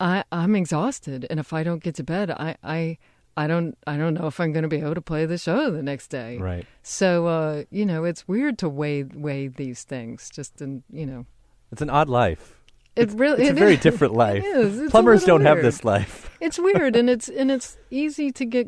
[0.00, 2.98] I, I'm exhausted, and if I don't get to bed, I, I,
[3.38, 5.70] I don't, I don't know if I'm going to be able to play the show
[5.70, 6.38] the next day.
[6.38, 6.66] Right.
[6.82, 10.28] So, uh, you know, it's weird to weigh weigh these things.
[10.28, 11.24] Just in, you know,
[11.70, 12.56] It's an odd life.
[12.96, 14.42] it really It's a very is- different life.
[14.44, 14.80] It is.
[14.80, 16.28] It's Plumbers don't have this life.
[16.40, 18.66] it's weird and it's and it's easy to get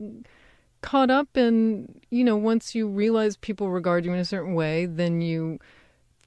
[0.83, 4.87] caught up in you know once you realize people regard you in a certain way
[4.87, 5.59] then you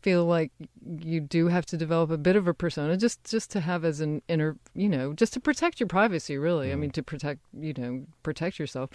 [0.03, 0.51] feel like
[0.99, 3.99] you do have to develop a bit of a persona just just to have as
[4.01, 6.71] an inner you know just to protect your privacy really.
[6.71, 8.89] I mean to protect you know protect yourself.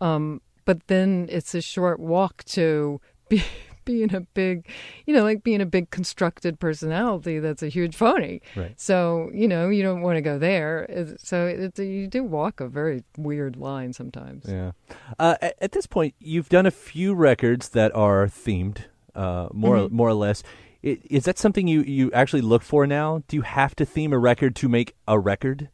[0.00, 3.42] Um but then it's a short walk to be
[3.86, 4.68] being a big
[5.06, 8.42] you know like being a big constructed personality that's a huge phony.
[8.54, 8.78] Right.
[8.78, 10.84] so you know you don't want to go there.
[10.84, 14.44] It- so it, you do walk a very weird line sometimes.
[14.46, 14.72] Yeah.
[15.18, 19.76] Uh, at, at this point, you've done a few records that are themed, uh, more
[19.76, 19.96] Mm-hmm.
[19.96, 20.42] more or less.
[20.82, 23.22] Is that something you, you actually look for now?
[23.28, 25.68] Do you have to theme a record to make a record?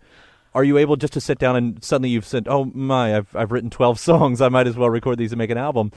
[0.52, 3.52] Are you able just to sit down and suddenly you've said, "Oh my, I've I've
[3.52, 4.40] written twelve songs.
[4.40, 5.92] I might as well record these and make an album."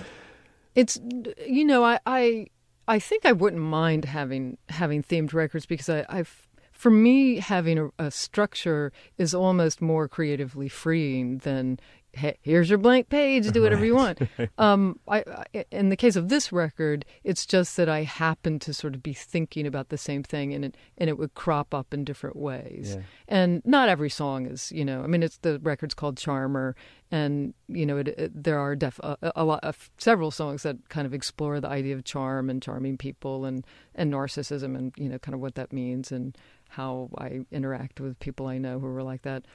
[0.75, 0.99] it's
[1.47, 2.47] you know I, I
[2.87, 7.79] I think I wouldn't mind having having themed records because I I've for me having
[7.79, 11.79] a, a structure is almost more creatively freeing than
[12.19, 14.19] "Hey, here's your blank page do whatever you want.
[14.57, 18.73] Um I, I in the case of this record it's just that I happen to
[18.73, 21.93] sort of be thinking about the same thing and it and it would crop up
[21.93, 22.95] in different ways.
[22.95, 23.03] Yeah.
[23.27, 26.75] and not every song is you know i mean it's the record's called charmer
[27.11, 30.77] and you know it, it, there are def, a, a lot of several songs that
[30.89, 35.09] kind of explore the idea of charm and charming people and and narcissism and you
[35.09, 36.37] know kind of what that means and
[36.69, 39.45] how i interact with people i know who are like that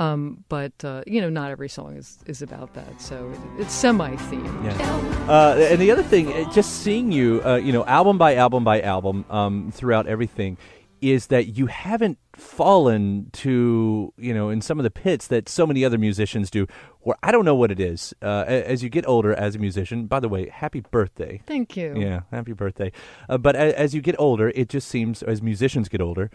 [0.00, 3.74] um, but uh, you know not every song is is about that so it, it's
[3.74, 5.26] semi-themed Yeah.
[5.28, 8.64] Uh, and the other thing, uh, just seeing you, uh, you know, album by album
[8.64, 10.56] by album, um, throughout everything,
[11.00, 15.66] is that you haven't fallen to, you know, in some of the pits that so
[15.66, 16.66] many other musicians do.
[17.02, 18.12] Where I don't know what it is.
[18.20, 21.40] Uh, as you get older as a musician, by the way, happy birthday.
[21.46, 22.90] thank you Yeah, happy birthday.
[23.28, 26.30] Uh, but a- as you get older, it just seems as musicians get older,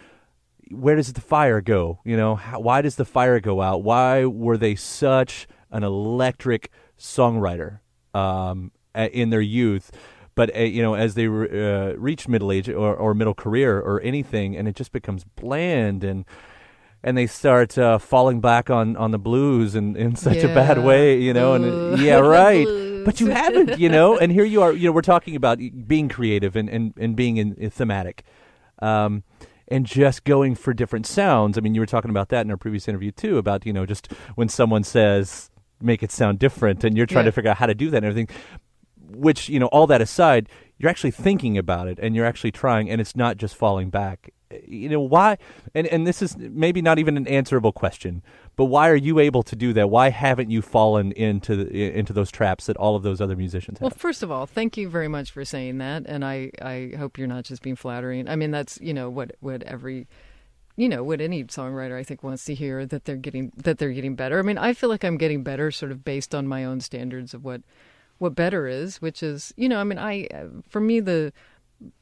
[0.72, 2.00] where does the fire go?
[2.04, 3.84] You know, how, why does the fire go out?
[3.84, 7.80] Why were they such an electric songwriter
[8.14, 9.92] um, in their youth?
[10.36, 13.80] But uh, you know, as they re- uh, reach middle age or, or middle career
[13.80, 16.26] or anything, and it just becomes bland and
[17.06, 20.84] and they start uh, falling back on, on the blues in, in such a bad
[20.84, 21.94] way, you know, and Ooh.
[21.94, 22.66] it, yeah, right.
[23.06, 26.10] But you haven't, you know, and here you are, you know, we're talking about being
[26.10, 28.24] creative and, and, and being in, in thematic.
[28.80, 29.24] Um,
[29.68, 31.58] and just going for different sounds.
[31.58, 33.86] I mean, you were talking about that in our previous interview too, about, you know,
[33.86, 35.50] just when someone says,
[35.82, 37.32] make it sound different, and you're trying Yeah.
[37.32, 38.30] to figure out how to do that and everything,
[39.10, 42.90] which, you know, all that aside, you're actually thinking about it and you're actually trying,
[42.90, 44.32] and it's not just falling back.
[44.68, 45.38] You know, why?
[45.74, 48.22] And, and this is maybe not even an answerable question,
[48.56, 49.90] but why are you able to do that?
[49.90, 53.80] Why haven't you fallen into the, into those traps that all of those other musicians
[53.80, 53.84] have?
[53.84, 57.18] Well, first of all, thank you very much for saying that, and I, I hope
[57.18, 58.30] you're not just being flattering.
[58.30, 60.08] I mean, that's you know what what every
[60.78, 63.94] you know what any songwriter I think wants to hear that they're getting that they're
[63.94, 64.40] getting better.
[64.40, 67.34] I mean, I feel like I'm getting better, sort of based on my own standards
[67.34, 67.62] of what
[68.18, 71.34] what better is, which is you know, I mean, I uh, for me the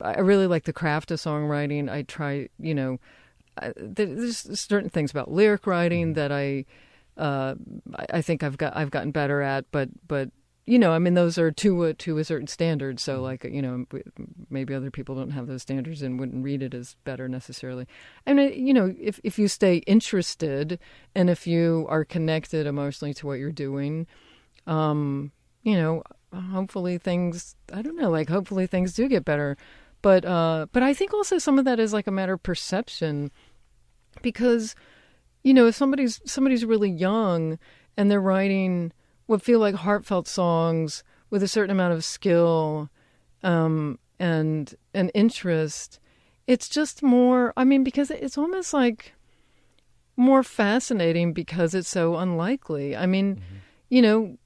[0.02, 1.90] I really like the craft of songwriting.
[1.90, 3.00] I try, you know,
[3.62, 6.66] I, there's certain things about lyric writing that I,
[7.18, 7.56] uh,
[8.10, 10.30] I think I've got I've gotten better at, but but
[10.66, 13.00] you know, I mean, those are to a to a certain standard.
[13.00, 13.86] So like you know,
[14.50, 17.86] maybe other people don't have those standards and wouldn't read it as better necessarily.
[18.26, 20.80] I mean, you know, if if you stay interested
[21.16, 24.08] and if you are connected emotionally to what you're doing,
[24.66, 25.32] um,
[25.64, 29.58] you know, hopefully things I don't know, like hopefully things do get better.
[30.02, 33.32] But uh but I think also some of that is like a matter of perception
[34.22, 34.76] because
[35.44, 37.60] you know, if somebody's somebody's really young
[37.98, 38.92] and they're writing
[39.26, 42.90] what feel like heartfelt songs with a certain amount of skill
[43.44, 46.00] um and and interest,
[46.48, 49.14] it's just more I mean because it's almost like
[50.16, 52.96] more fascinating because it's so unlikely.
[52.96, 53.56] I mean, mm-hmm.
[53.90, 54.38] you know,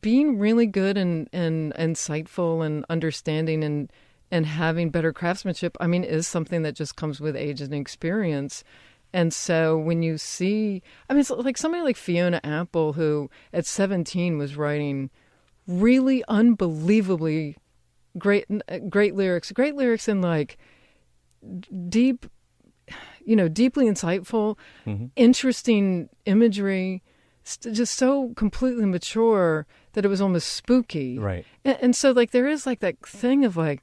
[0.00, 3.90] being really good and, and insightful and understanding and
[4.32, 8.62] and having better craftsmanship, I mean, is something that just comes with age and experience.
[9.12, 13.66] And so when you see, I mean, it's like somebody like Fiona Apple, who at
[13.66, 15.10] 17 was writing
[15.66, 17.56] really unbelievably
[18.18, 18.46] great,
[18.88, 20.58] great lyrics, great lyrics in like
[21.88, 22.26] deep,
[23.24, 25.06] you know, deeply insightful, mm-hmm.
[25.16, 27.02] interesting imagery,
[27.44, 31.18] just so completely mature that it was almost spooky.
[31.18, 31.44] Right.
[31.64, 33.82] And, and so like there is like that thing of like,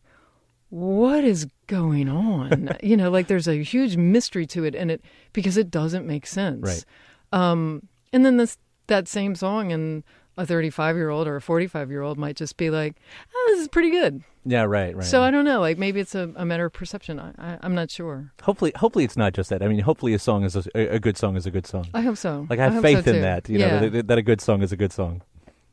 [0.69, 2.75] what is going on?
[2.83, 5.01] you know, like there's a huge mystery to it, and it
[5.33, 6.61] because it doesn't make sense.
[6.63, 6.85] Right.
[7.31, 10.03] Um, and then this that same song and
[10.37, 12.95] a 35 year old or a 45 year old might just be like,
[13.35, 14.23] oh, this is pretty good.
[14.45, 15.05] Yeah, right, right.
[15.05, 15.59] So I don't know.
[15.59, 17.19] Like maybe it's a, a matter of perception.
[17.19, 18.31] I, am not sure.
[18.43, 19.61] Hopefully, hopefully it's not just that.
[19.61, 21.87] I mean, hopefully a song is a, a good song is a good song.
[21.93, 22.47] I hope so.
[22.49, 23.49] Like I have I faith so in that.
[23.49, 23.79] You yeah.
[23.79, 25.21] know that, that a good song is a good song.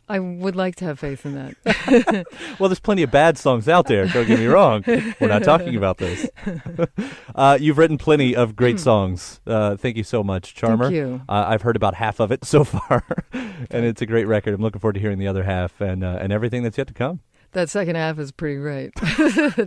[0.08, 2.26] I would like to have faith in that.
[2.58, 4.06] well, there's plenty of bad songs out there.
[4.06, 4.84] Don't get me wrong.
[4.86, 6.28] We're not talking about this.
[7.34, 8.82] uh, you've written plenty of great hmm.
[8.82, 9.40] songs.
[9.46, 10.84] Uh, thank you so much, Charmer.
[10.84, 11.22] Thank you.
[11.28, 14.52] Uh, I've heard about half of it so far, and it's a great record.
[14.54, 16.94] I'm looking forward to hearing the other half and uh, and everything that's yet to
[16.94, 17.20] come.
[17.52, 18.90] That second half is pretty great.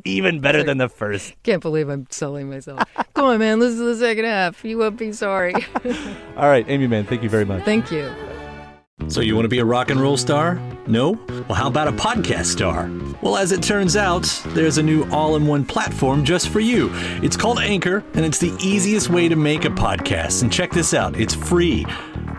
[0.04, 1.34] Even better than the first.
[1.43, 2.84] Can't believe I'm selling myself.
[3.13, 3.62] Come on, man.
[3.62, 4.65] Listen to the second half.
[4.65, 5.56] You won't be sorry.
[6.36, 7.63] All right, Aimee Mann, thank you very much.
[7.63, 8.13] Thank you.
[9.10, 10.60] So, you want to be a rock and roll star?
[10.88, 11.12] No?
[11.48, 12.90] Well, how about a podcast star?
[13.22, 16.90] Well, as it turns out, there's a new all in one platform just for you.
[17.22, 20.42] It's called Anchor, and it's the easiest way to make a podcast.
[20.42, 21.86] And check this out it's free.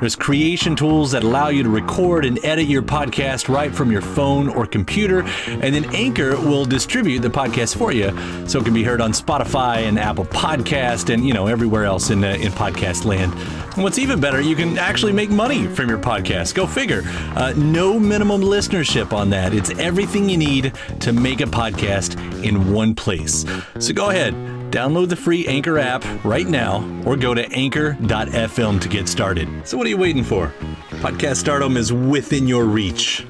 [0.00, 4.00] There's creation tools that allow you to record and edit your podcast right from your
[4.00, 8.10] phone or computer, and then Anchor will distribute the podcast for you
[8.48, 12.10] so it can be heard on Spotify and Apple Podcast and, you know, everywhere else
[12.10, 13.32] in, uh, in podcast land.
[13.74, 16.47] And what's even better, you can actually make money from your podcast.
[16.52, 17.02] Go figure.
[17.34, 19.54] Uh, no minimum listenership on that.
[19.54, 23.44] It's everything you need to make a podcast in one place.
[23.78, 24.34] So go ahead
[24.70, 29.48] Download the free Anchor app right now or go to anchor.fm to get started.
[29.66, 30.52] So, what are you waiting for?
[31.00, 33.26] Podcast stardom is within your reach.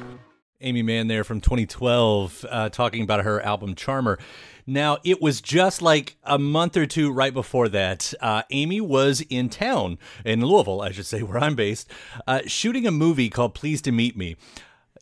[0.60, 4.18] Aimee Mann there from 2012 uh, talking about her album Charmer.
[4.68, 8.12] Now, it was just like a month or two right before that.
[8.20, 11.90] Uh, Aimee was in town, in Louisville, I should say, where I'm based,
[12.26, 14.36] uh, shooting a movie called Pleased to Meet Me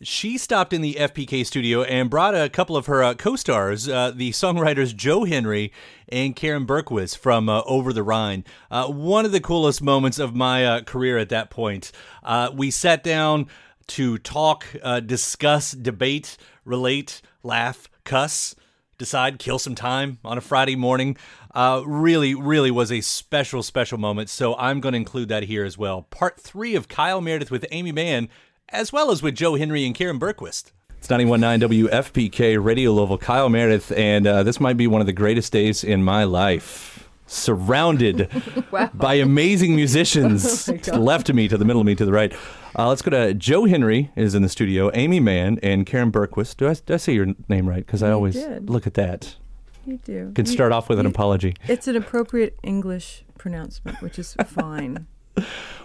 [0.03, 4.11] she stopped in the FPK studio and brought a couple of her uh, co-stars, uh,
[4.11, 5.73] the songwriters Joe Henry
[6.07, 8.43] and Karin Bergquist from uh, Over the Rhine.
[8.69, 11.91] Uh, one of the coolest moments of my career at that point.
[12.53, 13.47] We sat down
[13.87, 14.67] to talk,
[15.07, 18.55] discuss, debate, relate, laugh, cuss,
[18.97, 21.17] decide, kill some time on a Friday morning.
[21.55, 24.29] really, really was a special, special moment.
[24.29, 26.03] So I'm going to include that here as well.
[26.03, 28.29] Part three of Kyle Meredith with Aimee Mann
[28.69, 30.71] as well as with Joe Henry and Karin Bergquist.
[30.97, 33.17] It's 91.9 WFPK Radio Louisville.
[33.17, 37.07] Kyle Meredith, and uh, this might be one of the greatest days in my life.
[37.27, 38.29] Surrounded
[38.71, 38.89] wow.
[38.93, 42.05] by amazing musicians oh to the left of me, to the middle of me, to
[42.05, 42.33] the right.
[42.77, 46.57] Uh, let's go to Joe Henry is in the studio, Aimee Mann, and Karin Bergquist.
[46.57, 47.83] Do I, did I say your name right?
[47.83, 48.69] Because I always did.
[48.69, 49.35] look at that.
[49.85, 50.31] You do.
[50.35, 51.55] Can start off with you, an apology.
[51.67, 55.07] It's an appropriate English pronouncement, which is fine.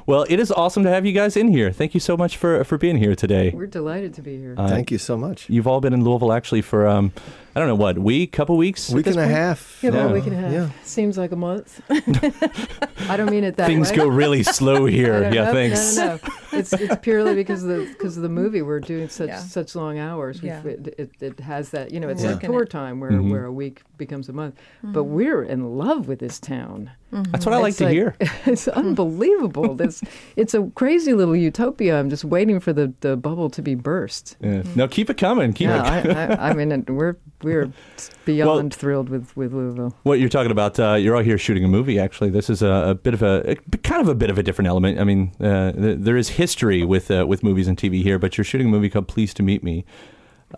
[0.06, 1.70] Well, it is awesome to have you guys in here.
[1.70, 3.52] Thank you so much for for being here today.
[3.54, 4.54] We're delighted to be here.
[4.58, 5.48] Uh, Thank you so much.
[5.48, 7.12] You've all been in Louisville actually for um,
[7.54, 9.30] I don't know what week, couple weeks, week and point?
[9.30, 9.78] a half.
[9.82, 10.52] Yeah, about a week and a half.
[10.52, 10.70] Yeah.
[10.84, 11.82] Seems like a month.
[11.90, 13.96] I don't mean it that Things way.
[13.96, 15.24] go really slow here.
[15.24, 15.52] yeah, know.
[15.52, 15.96] thanks.
[15.96, 16.32] No, no, no.
[16.58, 18.62] It's it's purely because of the because of the movie.
[18.62, 19.38] We're doing such yeah.
[19.38, 20.42] such long hours.
[20.42, 20.62] Yeah.
[20.62, 22.32] It, it, it, has that you know it's yeah.
[22.32, 23.30] like tour time where mm-hmm.
[23.30, 24.54] where a week becomes a month.
[24.78, 24.92] Mm-hmm.
[24.92, 26.90] But we're in love with this town.
[27.12, 27.30] Mm-hmm.
[27.30, 28.16] That's what I like it's to like, hear.
[28.46, 29.74] It's unbelievable.
[29.74, 30.02] this
[30.36, 31.98] it's a crazy little utopia.
[31.98, 34.36] I'm just waiting for the, the bubble to be burst.
[34.40, 34.62] Yeah.
[34.74, 35.52] No, keep it coming.
[35.52, 35.80] Keep no, it.
[35.80, 37.72] I, I, I mean, we're we're
[38.24, 39.96] beyond well, thrilled with, with Louisville.
[40.02, 41.98] What you're talking about, uh, you're all here shooting a movie.
[41.98, 44.42] Actually, this is a, a bit of a, a, kind of a bit of a
[44.42, 44.98] different element.
[44.98, 48.36] I mean, uh, th- there is history with uh, with movies and TV here, but
[48.36, 49.84] you're shooting a movie called Pleased to Meet Me.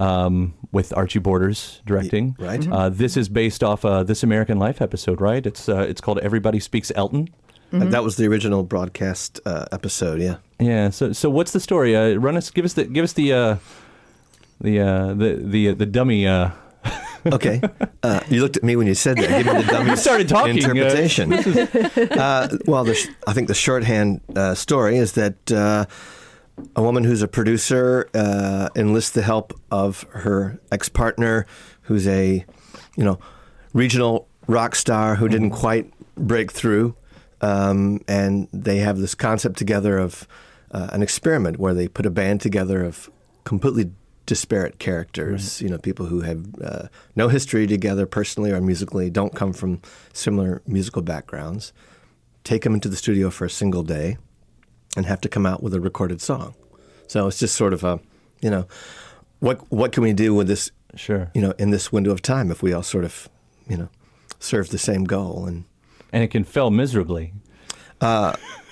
[0.01, 2.59] Um, with Archie Borders directing, right?
[2.59, 2.73] Mm-hmm.
[2.73, 5.47] Uh, this is based off a This American Life episode, right?
[5.47, 7.29] It's uh, it's called Everybody Speaks Elton.
[7.73, 7.91] Mm-hmm.
[7.91, 10.21] that was the original broadcast uh, episode.
[10.21, 10.39] Yeah.
[10.59, 10.91] Yeah.
[10.91, 11.95] So so what's the story?
[12.17, 12.51] run us.
[12.51, 13.59] Give us the give us the
[14.61, 16.27] the uh, the the the dummy.
[17.27, 17.61] Okay.
[18.03, 19.45] Uh, you looked at me when you said that.
[19.45, 21.33] Give me the dummy You started talking, uh, interpretation.
[22.18, 25.87] Uh, well, the sh- I think the shorthand uh, story is that uh,
[26.77, 31.47] a woman who's a producer uh, enlists the help of her ex-partner,
[31.83, 32.45] who's a,
[32.97, 33.18] you know,
[33.72, 36.95] regional rock star who didn't quite break through,
[37.41, 40.27] um, and they have this concept together of
[40.70, 43.11] uh, an experiment where they put a band together of
[43.45, 43.91] completely
[44.27, 45.61] disparate characters.
[45.61, 49.81] You know, people who have uh, no history together personally or musically, don't come from
[50.12, 51.72] similar musical backgrounds.
[52.43, 54.16] Take them into the studio for a single day,
[54.97, 56.55] and have to come out with a recorded song.
[57.07, 58.01] So it's just sort of a,
[58.41, 58.66] you know,
[59.41, 60.70] what what can we do with this?
[60.97, 61.31] Sure.
[61.35, 63.29] You know, in this window of time, if we all sort of,
[63.68, 63.89] you know,
[64.39, 65.64] serve the same goal and.
[66.12, 67.33] and it can fail miserably.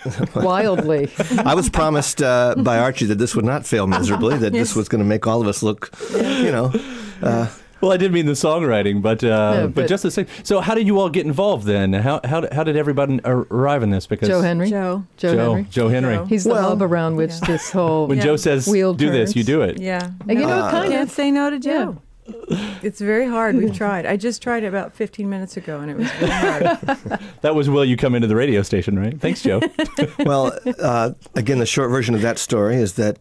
[0.34, 1.10] Wildly.
[1.38, 4.36] I was promised uh, by Archie that this would not fail miserably.
[4.38, 6.72] That this was going to make all of us look, you know,
[7.22, 7.48] uh,
[7.80, 10.26] Well, I did mean the songwriting, but uh, No, but, but- just the same.
[10.44, 11.92] So, how did you all get involved then?
[11.92, 14.06] How how did- how did everybody arrive in this?
[14.06, 14.70] Because Joe Henry.
[14.70, 15.02] Joe.
[15.16, 15.66] Joe, Joe, Henry.
[15.70, 16.14] Joe Henry.
[16.16, 16.24] Joe.
[16.26, 17.46] He's the Well- hub around which Yeah.
[17.48, 18.06] this whole.
[18.06, 18.24] When Yeah.
[18.24, 19.80] Joe says Wheel do this, you do it.
[19.80, 20.10] Yeah.
[20.28, 21.96] And you know, No, kind can't say no to Joe.
[22.82, 23.56] It's very hard.
[23.56, 24.06] We've tried.
[24.06, 27.20] I just tried it about 15 minutes ago, and it was very hard.
[27.42, 29.20] That was will you come into the radio station, right?
[29.20, 29.60] Thanks, Joe.
[30.20, 33.18] well, uh, again, the short version of that story is that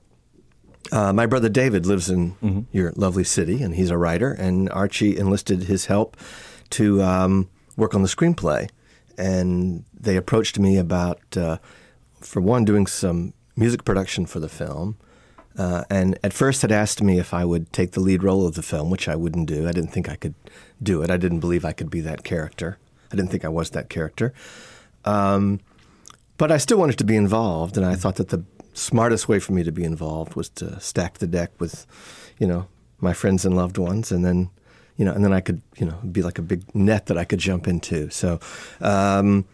[0.92, 4.32] uh, my brother David lives in your lovely city, and he's a writer.
[4.32, 6.18] And Archie enlisted his help
[6.72, 8.70] to um, work on the screenplay.
[9.18, 11.58] And they approached me about, uh,
[12.20, 14.98] for one, doing some music production for the film.
[15.58, 18.56] Uh, and at first had asked me if I would take the lead role of
[18.56, 19.68] the film, which I wouldn't do.
[19.68, 20.34] I didn't think I could
[20.82, 21.12] do it.
[21.12, 22.78] I didn't believe I could be that character.
[23.12, 24.34] I didn't think I was that character.
[25.04, 25.60] Um,
[26.38, 28.44] but I still wanted to be involved, and I thought that the
[28.74, 31.86] smartest way for me to be involved was to stack the deck with,
[32.40, 32.68] you know,
[33.00, 34.50] my friends and loved ones, and then,
[34.96, 37.26] you know, and then I could, you know, be like a big net that I
[37.26, 38.10] could jump into.
[38.10, 38.40] So,
[38.80, 39.46] um,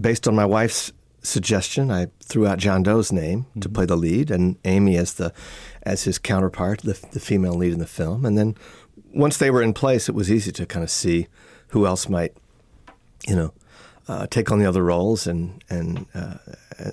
[0.00, 0.92] based on my wife's
[1.22, 5.32] suggestion, I threw out John Doe's name to play the lead, and Aimee as the
[5.82, 8.24] as his counterpart, the, the female lead in the film.
[8.24, 8.54] And then
[9.12, 11.26] once they were in place, it was easy to kind of see
[11.68, 12.34] who else might,
[13.26, 13.52] you know,
[14.08, 16.34] uh, take on the other roles, and and, uh,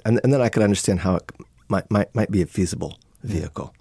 [0.05, 1.31] and and then I could understand how it
[1.67, 3.73] might might, might be a feasible vehicle.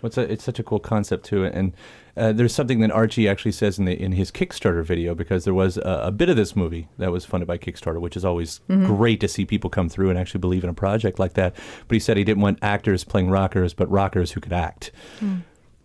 [0.00, 1.74] What's a, it's such a cool concept too, and
[2.18, 5.54] uh, there's something that Archie actually says in the in his Kickstarter video because there
[5.54, 8.60] was a, a bit of this movie that was funded by Kickstarter, which is always
[8.86, 11.54] great to see people come through and actually believe in a project like that.
[11.86, 14.90] But he said he didn't want actors playing rockers, but rockers who could act.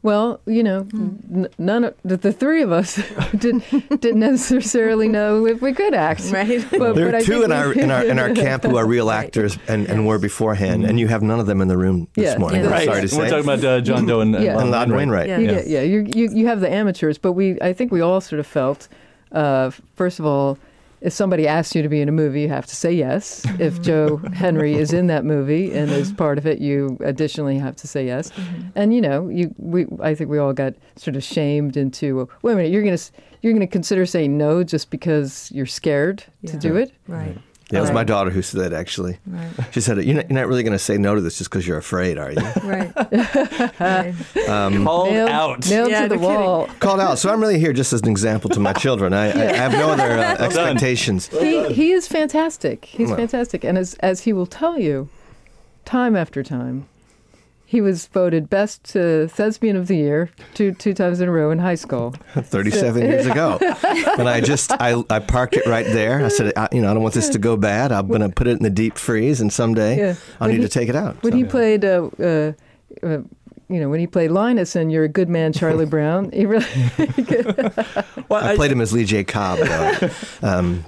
[0.03, 2.95] Well, you know, n- none of the, the three of us
[3.37, 3.63] didn't
[4.01, 6.29] didn't necessarily know if we could act.
[6.29, 6.63] Right.
[6.69, 8.63] But, There but are I two think in our we- in our in our camp
[8.63, 11.69] who are real actors and, and were beforehand, and you have none of them in
[11.69, 12.37] the room this Yeah.
[12.37, 12.63] morning.
[12.63, 12.69] Yeah.
[12.69, 12.85] Right.
[12.85, 13.17] sorry to say.
[13.17, 14.59] We're talking about uh, John Doe and, Yeah.
[14.59, 15.29] and Loudon Wainwright.
[15.29, 15.37] Yeah.
[15.37, 15.53] You Yeah.
[15.53, 18.41] get, yeah, you you you have the amateurs, but we I think we all sort
[18.41, 18.89] of felt,
[19.31, 20.57] uh, first of all,
[21.03, 23.45] if somebody asks you to be in a movie, you have to say yes.
[23.59, 27.75] if Joe Henry is in that movie and is part of it, you additionally have
[27.75, 28.31] to say yes.
[28.31, 28.69] Mm-hmm.
[28.75, 32.53] And you know, you we I think we all got sort of shamed into wait
[32.53, 32.97] a minute, you're gonna
[33.41, 36.93] you're gonna consider saying no just because you're scared to do it.
[37.07, 37.37] Right.
[37.73, 39.17] Yeah, it was my daughter who said that actually.
[39.25, 39.49] Right.
[39.71, 41.67] She said, "You're not, you're not really going to say no to this just because
[41.67, 42.91] you're afraid, are you?" Right.
[43.79, 44.13] right.
[44.83, 45.69] Called Nailed, out.
[45.69, 46.21] nailed Yeah, to the no kidding.
[46.21, 46.67] wall.
[46.79, 47.17] Called out.
[47.19, 49.13] So I'm really here just as an example to my children.
[49.13, 51.27] I, I, I have no other uh, expectations.
[51.27, 52.85] he, he is fantastic.
[52.85, 53.17] He's Well.
[53.17, 55.09] fantastic, and as as he will tell you,
[55.85, 56.87] time after time,
[57.73, 61.49] he was voted best uh, thespian of the year two two times in a row
[61.49, 62.11] in high school.
[62.35, 63.57] 37 years ago.
[64.19, 66.23] And I just, I, I parked it right there.
[66.23, 67.91] I said, I, you know, I don't want this to go bad.
[67.91, 70.15] I'm going to put it in the deep freeze, and someday Yeah.
[70.39, 71.21] I'll When need he- to take it out.
[71.23, 72.51] When So- he played, uh, uh,
[73.01, 73.17] uh,
[73.69, 76.65] you know, when he played Linus and "You're a Good Man, Charlie Brown," he really
[78.29, 79.23] Well, I played him as Lee J.
[79.23, 79.57] Cobb.
[80.43, 80.85] um,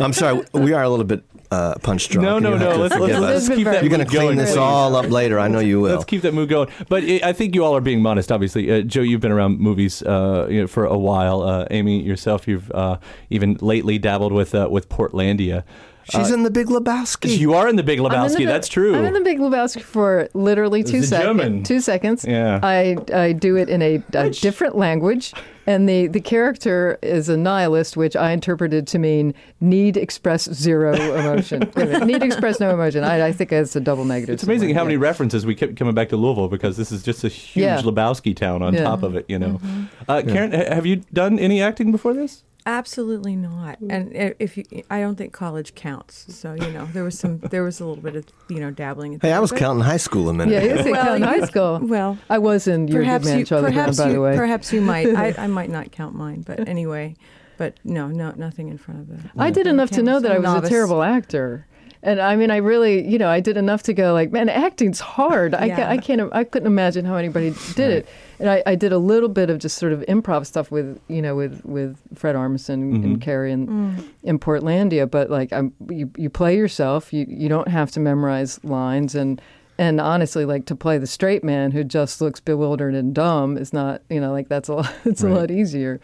[0.00, 2.24] I'm sorry, we are a little bit uh, punch drunk.
[2.26, 2.74] no, no, you'll have no.
[2.76, 3.48] to Let's, forgive let's, us.
[3.48, 4.56] let's keep that You're going to clean going, this please.
[4.58, 5.38] all up later.
[5.38, 5.92] I know you will.
[5.92, 6.68] Let's keep that mood going.
[6.88, 8.70] But I I think you all are being modest, obviously.
[8.70, 11.42] Uh, Joe, you've been around movies uh, you know, for a while.
[11.42, 12.98] Uh, Aimee, yourself, you've uh,
[13.30, 15.64] even lately dabbled with uh, with Portlandia.
[16.10, 17.38] She's in the Big Lebowski.
[17.38, 18.36] You are in the Big Lebowski.
[18.38, 18.94] the- That's true.
[18.94, 21.64] I'm in the Big Lebowski for literally two It's a German.
[21.64, 21.68] seconds.
[21.68, 22.24] Two seconds.
[22.28, 22.60] Yeah.
[22.62, 25.32] I I do it in a, a different language,
[25.66, 30.94] and the the character is a nihilist, which I interpreted to mean need express zero
[30.94, 31.60] emotion.
[31.74, 33.04] Wait a minute, need express no emotion.
[33.04, 34.34] I, I think it's a double negative.
[34.34, 35.00] It's amazing somewhere, how many yeah.
[35.02, 37.80] references we kept coming back to Louisville because this is just a huge Yeah.
[37.80, 38.84] Lebowski town on Yeah.
[38.84, 39.24] top of it.
[39.28, 39.60] You know,
[40.08, 42.44] uh, Karin, ha- have you done any acting before this?
[42.66, 43.78] Absolutely not.
[43.90, 46.34] And if you, I don't think college counts.
[46.34, 49.12] So you know, there was some, there was a little bit of you know dabbling.
[49.12, 50.84] in Hey, I was counting high school a minute Yeah, ago.
[50.86, 51.80] you Well, count high school.
[51.82, 54.34] Well, I was in your perhaps man you, show, perhaps by you, the way.
[54.36, 55.08] perhaps you might.
[55.14, 57.14] I, I might not count mine, but anyway,
[57.56, 59.30] but no, no, nothing in front of the.
[59.40, 60.66] I did enough to know that I was Novice.
[60.68, 61.66] a terrible actor.
[62.06, 65.00] And I mean, I really, you know, I did enough to go like, man, acting's
[65.00, 65.54] hard.
[65.54, 65.88] I, ca- Yeah.
[65.90, 68.08] I can't, I couldn't imagine how anybody did it.
[68.38, 71.22] And I, I did a little bit of just sort of improv stuff with, you
[71.22, 74.04] know, with, with Fred Armisen and Carrie in, Mm.
[74.22, 75.10] in Portlandia.
[75.10, 77.10] But like, I'm, you, you play yourself.
[77.10, 79.14] You, you don't have to memorize lines.
[79.14, 79.40] And,
[79.78, 83.72] and honestly, like to play the straight man who just looks bewildered and dumb is
[83.72, 86.00] not, you know, like that's a lot, it's a lot easier.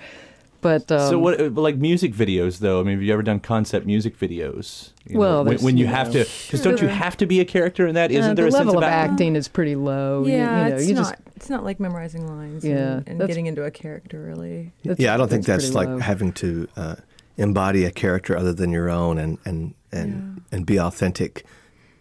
[0.62, 2.80] But um, so what, uh, like music videos though?
[2.80, 4.90] I mean, have you ever done concept music videos?
[5.06, 7.26] You know, Well, when, when you you have know, to, because don't you have to
[7.26, 8.10] be a character in that?
[8.10, 10.26] Isn't uh, there the a sense level of of acting is pretty low.
[10.26, 11.02] Yeah, you, know, it's you not.
[11.02, 12.62] just it's not like memorizing lines.
[12.62, 14.72] Yeah, and, and getting into a character really.
[14.84, 15.98] That's- yeah, I don't think that's that's like low.
[15.98, 16.96] having to uh,
[17.38, 21.46] embody a character other than your own and and and and be authentic,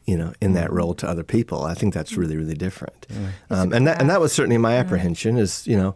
[0.09, 0.53] you know, in Mm-hmm.
[0.61, 1.59] that role to other people.
[1.73, 2.99] I think that's really really different.
[3.49, 5.91] Um, and that and that was certainly my apprehension is you know,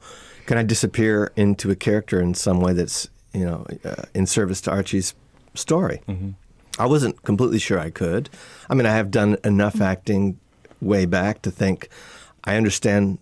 [0.48, 4.62] can I disappear into a character in some way that's you know uh, in service
[4.62, 5.16] to Archie's
[5.56, 6.00] story?
[6.80, 8.30] I wasn't completely sure I could.
[8.70, 10.38] I mean, I have done enough acting
[10.82, 11.88] way back to think
[12.50, 13.18] I understand,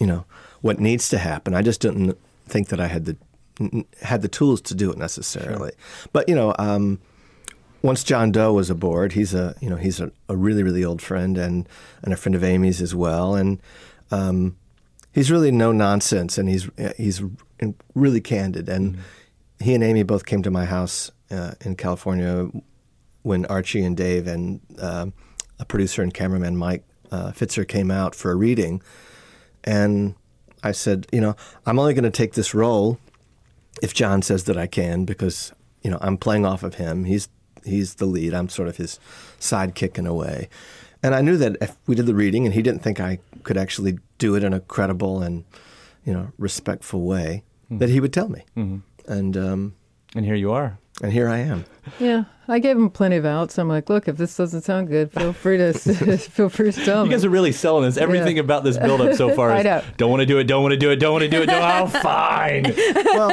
[0.00, 0.24] you know,
[0.62, 1.54] what needs to happen.
[1.54, 2.16] I just didn't
[2.48, 3.16] think that I had the
[3.60, 5.72] n- had the tools to do it necessarily.
[6.12, 6.98] But you know, um,
[7.82, 11.02] once John Doe was aboard, he's a you know he's a, a really really old
[11.02, 11.68] friend and
[12.02, 13.60] and a friend of Aimee's as well, and
[14.10, 14.56] um,
[15.12, 17.22] he's really no nonsense, and he's he's
[17.94, 18.68] really candid.
[18.68, 18.98] And
[19.60, 22.48] he and Aimee both came to my house uh, in California
[23.22, 25.12] when Archie and Dave and um
[25.58, 28.82] a producer and cameraman Mike uh, Fitzer came out for a reading,
[29.64, 30.14] and
[30.62, 32.98] I said, you know, I'm only going to take this role
[33.82, 35.52] if John says that I can because
[35.82, 37.04] you know I'm playing off of him.
[37.04, 37.28] He's
[37.64, 38.34] he's the lead.
[38.34, 38.98] I'm sort of his
[39.40, 40.48] sidekick in a way.
[41.02, 43.56] And I knew that if we did the reading and he didn't think I could
[43.56, 45.44] actually do it in a credible and
[46.04, 48.44] you know respectful way, that he would tell me.
[49.08, 49.74] And um,
[50.14, 50.78] And here you are.
[51.02, 51.64] And here I am.
[51.98, 53.58] Yeah, I gave him plenty of outs.
[53.58, 55.72] I'm like, look, if this doesn't sound good, feel free to
[56.18, 57.96] feel free to tell You guys are really selling this.
[57.96, 58.42] Everything Yeah.
[58.42, 59.82] about this build-up so far I is know.
[59.96, 61.46] don't want to do it, don't want to do it, don't want to do it.
[61.46, 62.72] Don't, oh, fine.
[63.14, 63.32] well,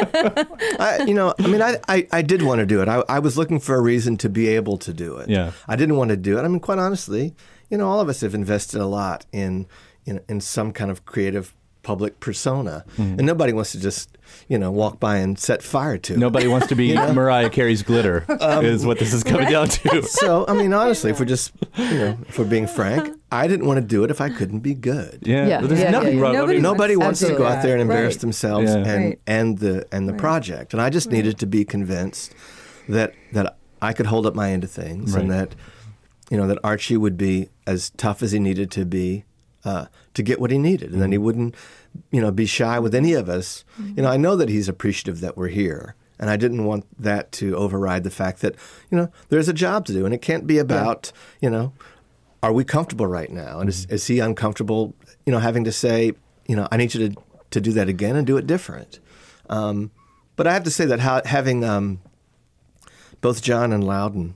[0.80, 2.88] I, you know, I mean, I, I, I did want to do it.
[2.88, 5.30] I, I was looking for a reason to be able to do it.
[5.30, 5.52] Yeah.
[5.68, 6.42] I didn't want to do it.
[6.42, 7.36] I mean, quite honestly,
[7.70, 9.68] you know, all of us have invested a lot in,
[10.06, 11.54] in, in some kind of creative
[11.90, 12.86] public persona.
[12.98, 14.16] And nobody wants to just,
[14.48, 16.16] you know, walk by and set fire to.
[16.18, 18.26] Nobody wants to be Mariah Carey's glitter.
[18.50, 20.02] Um, is what this is coming down to.
[20.22, 23.66] So, I mean, honestly, if we're just, you know, if we're being frank, I didn't
[23.66, 25.16] want to do it if I couldn't be good.
[25.24, 26.36] Yeah, Yeah, there's yeah, nothing yeah, wrong.
[26.36, 28.22] I Nobody Nobody wants to go out there and embarrass Right.
[28.22, 28.78] themselves Yeah.
[28.92, 29.20] and Right.
[29.38, 30.74] and the and the project.
[30.74, 32.34] And I just needed to be convinced
[32.88, 35.50] that that I could hold up my end of things and that
[36.32, 39.24] you know that Archie would be as tough as he needed to be
[39.66, 41.26] uh, to get what he needed, and then he Mm-hmm.
[41.26, 41.56] wouldn't
[42.12, 43.64] you know be shy with any of us.
[43.96, 45.96] You know, I know that he's appreciative that we're here.
[46.22, 48.56] And I didn't want that to override the fact that,
[48.92, 51.72] you know, there's a job to do and it can't be about, you know,
[52.44, 53.62] are we comfortable right now?
[53.62, 54.94] And is, is he uncomfortable,
[55.26, 56.12] you know, having to say,
[56.46, 57.16] you know, I need you to,
[57.52, 59.00] to do that again and do it different?
[59.50, 59.92] Um,
[60.36, 62.02] but I have to say that how, having um,
[63.22, 64.36] both John and Loudon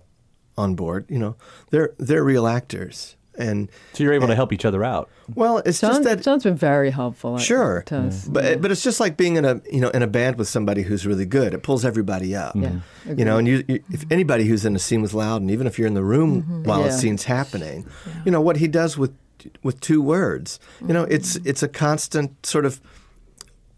[0.58, 1.36] on board, you know,
[1.70, 5.10] they're they're real actors, and so you're able to help each other out.
[5.36, 7.38] well, it's John, just that John's been very helpful.
[7.38, 8.28] Sure, to us.
[8.28, 10.84] but but it's just like being in a you know in a band with somebody
[10.84, 11.54] who's really good.
[11.54, 12.56] It pulls everybody up.
[12.56, 15.68] Yeah, You know, and you, you if anybody who's in a scene with Loudon, even
[15.68, 16.64] if you're in the room mm-hmm.
[16.64, 17.88] while a scene's happening,
[18.26, 19.16] you know what he does with
[19.62, 20.60] with two words.
[20.82, 21.50] You know, it's mm-hmm.
[21.50, 22.82] it's a constant sort of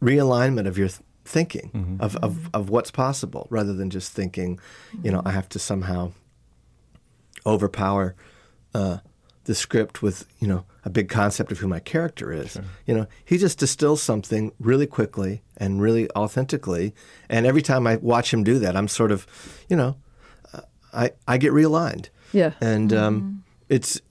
[0.01, 2.01] realignment of your th- thinking mm-hmm.
[2.01, 4.60] of, of of what's possible, rather than just thinking,
[5.03, 6.12] you know, I have to somehow
[7.45, 8.16] overpower
[8.74, 8.97] uh,
[9.46, 12.60] the script with you know a big concept of who my character is.
[12.86, 16.93] You know, he just distills something really quickly and really authentically,
[17.30, 19.26] and every time I watch him do that, I'm sort of,
[19.70, 19.96] you know,
[20.54, 20.62] uh,
[20.93, 22.10] I I get realigned.
[22.34, 22.52] Yeah.
[22.60, 24.02] and um, it's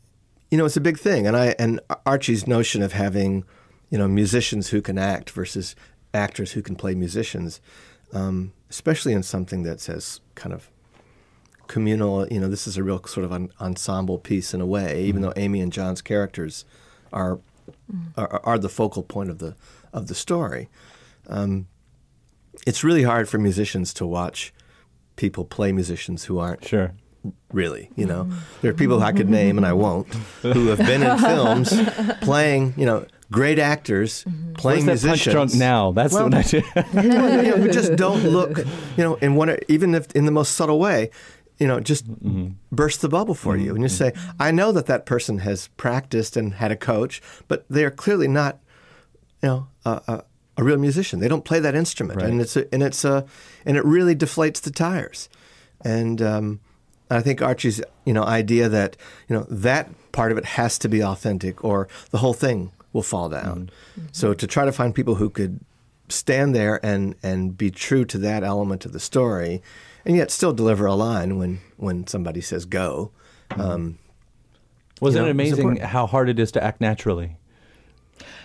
[0.51, 3.45] you know it's a big thing, and I and Archie's notion of having
[3.91, 5.77] you know musicians who can act versus
[6.13, 7.61] actors who can play musicians,
[8.13, 10.71] um, especially in something that's as kind of
[11.67, 12.27] communal.
[12.29, 15.23] You know, this is a real sort of an ensemble piece in a way, even
[15.23, 15.31] mm-hmm.
[15.31, 16.65] though Aimee and John's characters
[17.13, 17.37] are,
[17.93, 18.21] mm-hmm.
[18.21, 19.57] are are the focal point of the
[19.93, 20.69] of the story.
[21.29, 21.67] Um,
[22.67, 24.53] it's really hard for musicians to watch
[25.17, 26.93] people play musicians who aren't Sure.
[27.53, 27.91] really.
[27.97, 28.39] You know, mm-hmm.
[28.63, 30.13] there are people I could name and I won't
[30.43, 31.73] who have been in films
[32.21, 35.33] playing, you know, great actors playing Where's that musicians.
[35.33, 35.93] drunk now?
[35.93, 36.63] That's Well, what I do.
[36.95, 40.53] you know, who just don't look, you know, in one, even if in the most
[40.53, 41.11] subtle way,
[41.59, 42.49] you know, just mm-hmm.
[42.73, 43.67] burst the bubble for you.
[43.67, 43.75] Mm-hmm.
[43.75, 47.65] And you say, I know that that person has practiced and had a coach, but
[47.71, 48.59] they are clearly not,
[49.43, 50.25] you know, a, a,
[50.57, 51.21] a real musician.
[51.21, 53.25] They don't play that instrument, and it's a, and it's a,
[53.65, 55.29] and it really deflates the tires.
[55.85, 56.61] And um,
[57.11, 58.97] I think Archie's, you know, idea that
[59.29, 63.03] you know that part of it has to be authentic, or the whole thing will
[63.03, 63.71] fall down.
[63.99, 64.09] Mm-hmm.
[64.13, 65.61] So to try to find people who could
[66.09, 69.63] stand there and and be true to that element of the story,
[70.05, 73.11] and yet still deliver a line when when somebody says go.
[73.51, 73.99] Um,
[75.01, 77.37] Wasn't you know, it amazing how hard it is to act naturally?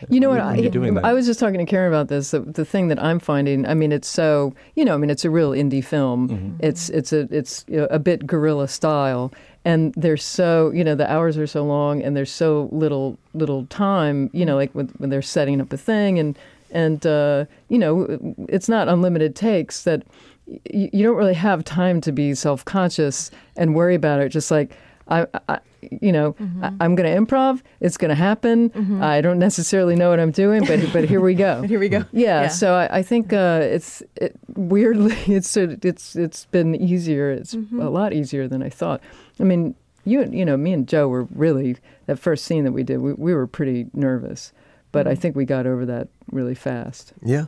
[0.10, 0.44] You know what?
[0.44, 1.06] when you're doing that.
[1.06, 2.32] I, I was just talking to Karin about this.
[2.32, 5.26] The, the thing that I'm finding, I mean, it's so you know, I mean, it's
[5.26, 6.30] a real indie film.
[6.30, 6.56] Mm-hmm.
[6.60, 9.34] It's it's a it's you know, a bit guerrilla style,
[9.66, 13.66] and there's so you know the hours are so long, and there's so little little
[13.66, 14.30] time.
[14.34, 16.38] You know, like when, when they're setting up a thing, and
[16.72, 18.08] and uh, you know,
[18.48, 20.04] it's not unlimited takes that
[20.50, 24.30] y- you don't really have time to be self conscious and worry about it.
[24.30, 24.76] Just like
[25.08, 25.60] I, I
[26.02, 27.62] you know, I, I'm going to improv.
[27.80, 29.02] It's going to happen.
[29.02, 31.62] I don't necessarily know what I'm doing, but but here we go.
[31.72, 32.00] Here we go.
[32.12, 32.48] Yeah, Yeah.
[32.50, 37.32] so I, I think uh, it's it, weirdly it's it's it's been easier.
[37.32, 37.80] It's Mm-hmm.
[37.82, 39.02] a lot easier than I thought.
[39.40, 39.74] I mean,
[40.06, 41.78] you you know, me and Joe were really
[42.08, 42.98] that first scene that we did.
[43.00, 44.52] We, we were pretty nervous,
[44.92, 45.12] but Mm-hmm.
[45.12, 47.14] I think we got over that really fast.
[47.24, 47.46] yeah.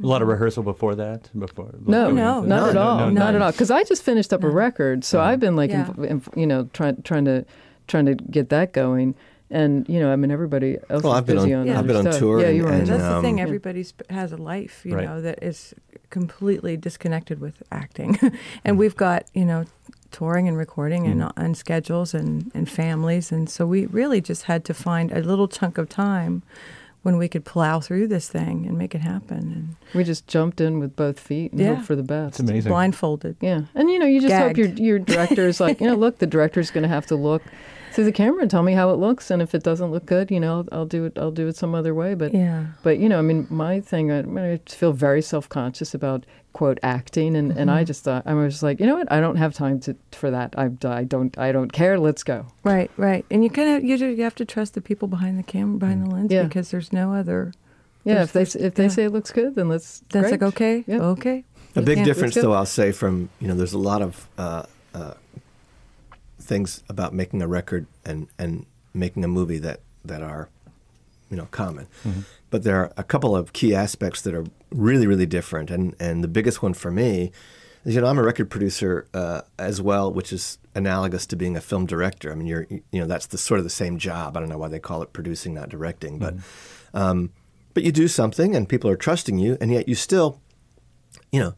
[0.00, 0.32] A lot of mm-hmm.
[0.32, 1.28] rehearsal before that.
[1.36, 3.36] Before No, going no, into- not at all, no, not no.
[3.36, 3.52] at all.
[3.52, 5.86] Because I just finished up a record, so I've been like, Yeah.
[5.86, 7.44] inv- inv- you know, trying trying to
[7.88, 9.14] trying to get that going.
[9.50, 11.70] And you know, I mean, everybody else Well, is I've been busy on- on.
[11.70, 12.18] I've other been on stuff.
[12.18, 12.68] tour Yeah, you were.
[12.68, 12.98] on and, tour.
[12.98, 13.40] That's the thing.
[13.40, 15.04] um, Everybody sp- has a life, you Right.
[15.06, 15.74] know, that is
[16.10, 18.76] completely disconnected with acting, and mm-hmm.
[18.76, 19.64] we've got you know
[20.10, 21.40] touring and recording and mm-hmm.
[21.40, 25.48] and schedules and and families, and so we really just had to find a little
[25.48, 26.42] chunk of time
[27.08, 30.60] when we could plow through this thing and make it happen, And We just jumped
[30.60, 31.76] in with both feet and Yeah.
[31.76, 32.38] hope for the best.
[32.38, 32.70] It's amazing.
[32.70, 33.36] blindfolded.
[33.40, 34.78] Yeah, and you know, you just hope your Gagged.
[34.78, 37.42] your director is like, you know, look, the director's going to have to look
[37.98, 40.30] through the camera and tell me how it looks, and if it doesn't look good,
[40.30, 41.18] you know, I'll, I'll do it.
[41.18, 42.14] I'll do it some other way.
[42.14, 42.66] But Yeah.
[42.84, 45.94] but you know, I mean, my thing, I, I mean, I feel very self conscious
[45.94, 49.10] about quote acting, and, and I just thought I was just like, you know what,
[49.10, 50.54] I don't have time to for that.
[50.56, 51.98] I, I don't I don't care.
[51.98, 52.46] Let's go.
[52.62, 55.36] Right, right, and you kind of you, ju- you have to trust the people behind
[55.36, 56.44] the camera, behind the lens, Yeah.
[56.44, 57.52] because there's no other.
[58.04, 58.88] Yeah, if they there's- if they yeah.
[58.90, 60.04] say it looks good, then let's.
[60.10, 60.40] That's great.
[60.40, 61.00] like okay, Yeah.
[61.00, 61.44] okay.
[61.74, 64.62] A big difference, though, I'll say from you know, there's a lot of uh,
[64.94, 65.14] uh,
[66.48, 70.48] things about making a record and and making a movie that that are
[71.30, 71.86] you know common,
[72.50, 76.24] but there are a couple of key aspects that are really really different, and and
[76.24, 77.30] the biggest one for me
[77.84, 81.56] is you know I'm a record producer uh, as well, which is analogous to being
[81.56, 82.32] a film director.
[82.32, 84.36] I mean, you're you know that's the sort of the same job.
[84.36, 86.34] I don't know why they call it producing, not directing, but
[86.94, 87.30] um,
[87.74, 90.40] but you do something, and people are trusting you, and yet you still
[91.30, 91.54] you know,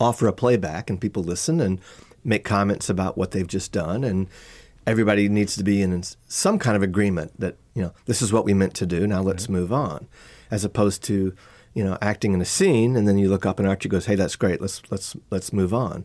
[0.00, 1.80] offer a playback and people listen and
[2.26, 4.26] make comments about what they've just done and
[4.86, 8.44] everybody needs to be in some kind of agreement that, you know, this is what
[8.44, 10.08] we meant to do, now let's move on.
[10.50, 11.34] As opposed to,
[11.74, 14.14] you know, acting in a scene and then you look up and Archie goes, "Hey,
[14.14, 14.60] that's great.
[14.60, 16.04] Let's let's let's move on."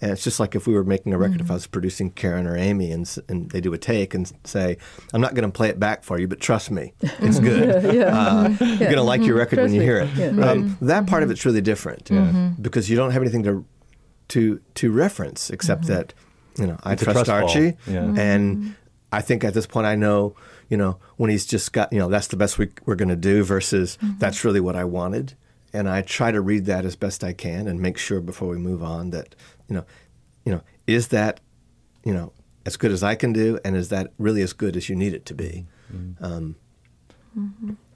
[0.00, 2.46] And it's just like if we were making a record, if I was producing Karin
[2.46, 4.78] or Aimee, and, and they do a take and say,
[5.12, 7.94] "I'm not going to play it back for you, but trust me, it's good.
[7.94, 8.06] Yeah.
[8.06, 9.84] Uh, You're going to like your record Trust when you me.
[9.86, 10.28] hear it." Yeah.
[10.50, 12.10] Um, that part of it's really different
[12.60, 13.64] because you don't have anything to
[14.32, 15.92] to to reference except mm-hmm.
[15.92, 16.14] that
[16.58, 17.30] you know I trust trust.
[17.30, 18.04] Archie, Yeah.
[18.16, 18.70] and mm-hmm.
[19.12, 20.34] I think at this point I know
[20.70, 23.16] you know when he's just got you know that's the best we, we're going to
[23.16, 24.18] do versus mm-hmm.
[24.18, 25.34] that's really what I wanted,
[25.74, 28.56] and I try to read that as best I can and make sure before we
[28.56, 29.34] move on that
[29.68, 29.84] you know
[30.46, 31.40] you know is that
[32.02, 32.32] you know
[32.64, 35.12] as good as I can do, and is that really as good as you need
[35.12, 35.66] it to be?
[36.22, 36.56] Um,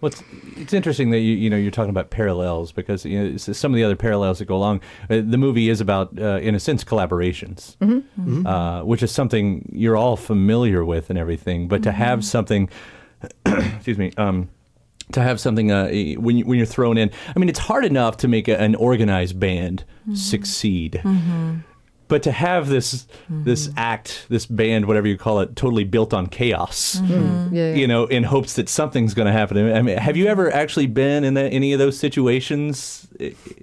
[0.00, 0.22] Well, it's,
[0.56, 3.76] it's interesting that you you know you're talking about parallels because you know some of
[3.76, 4.80] the other parallels that go along.
[5.08, 7.76] Uh, the movie is about, uh, in a sense, collaborations,
[8.46, 11.66] Uh, which is something you're all familiar with and everything.
[11.68, 12.68] But to have something,
[13.46, 14.12] excuse me.
[14.18, 14.50] Um,
[15.12, 15.86] to have something uh,
[16.18, 18.74] when you, when you're thrown in, I mean, it's hard enough to make a, an
[18.74, 19.84] organized band
[20.14, 21.00] succeed,
[22.08, 23.78] but to have this this mm-hmm.
[23.78, 27.54] act, this band, whatever you call it, totally built on chaos, mm-hmm.
[27.54, 27.74] Yeah, yeah.
[27.74, 29.72] you know, in hopes that something's going to happen.
[29.72, 33.08] I mean, have you ever actually been in the, any of those situations?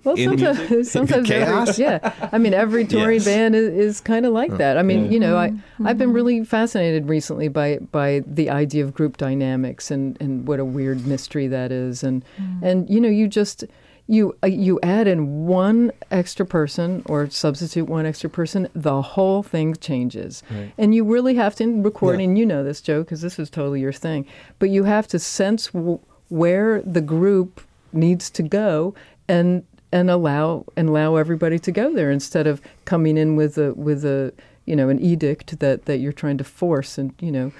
[0.03, 0.57] Well, in music?
[0.67, 1.69] sometimes, sometimes Chaos?
[1.69, 2.29] every, yeah.
[2.31, 3.25] I mean, every touring Yes.
[3.25, 4.77] band is, is kind of like that.
[4.77, 5.87] I mean, you know, I mm-hmm.
[5.87, 10.59] I've been really fascinated recently by by the idea of group dynamics and and what
[10.59, 12.25] a weird mystery that is, and
[12.61, 13.63] and you know, you just
[14.07, 19.43] you uh, you add in one extra person or substitute one extra person, the whole
[19.43, 20.43] thing changes.
[20.51, 20.73] Right.
[20.77, 22.35] And you really have to in recording.
[22.35, 22.41] Yeah.
[22.41, 24.25] You know this, Joe, because this is totally your thing.
[24.59, 25.99] But you have to sense w-
[26.29, 27.61] where the group
[27.93, 28.93] needs to go
[29.27, 33.73] and and allow and allow everybody to go there instead of coming in with a
[33.75, 34.33] with a
[34.65, 37.51] you know an edict that that you're trying to force and you know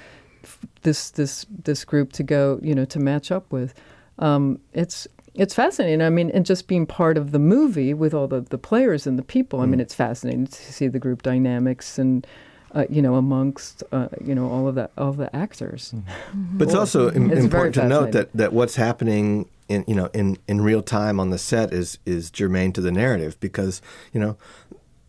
[0.42, 3.72] f- this this this group to go you know to match up with.
[4.18, 6.00] Um, it's it's fascinating.
[6.02, 9.18] I mean, and just being part of the movie with all the, the players and
[9.18, 9.60] the people.
[9.60, 12.26] I mean, it's fascinating to see the group dynamics and
[12.72, 15.94] uh, you know amongst uh, you know all of that all the actors.
[16.34, 20.06] But it's also im- It's important to note that, that what's happening in you know
[20.12, 23.80] in, in real time on the set is is germane to the narrative because
[24.12, 24.36] you know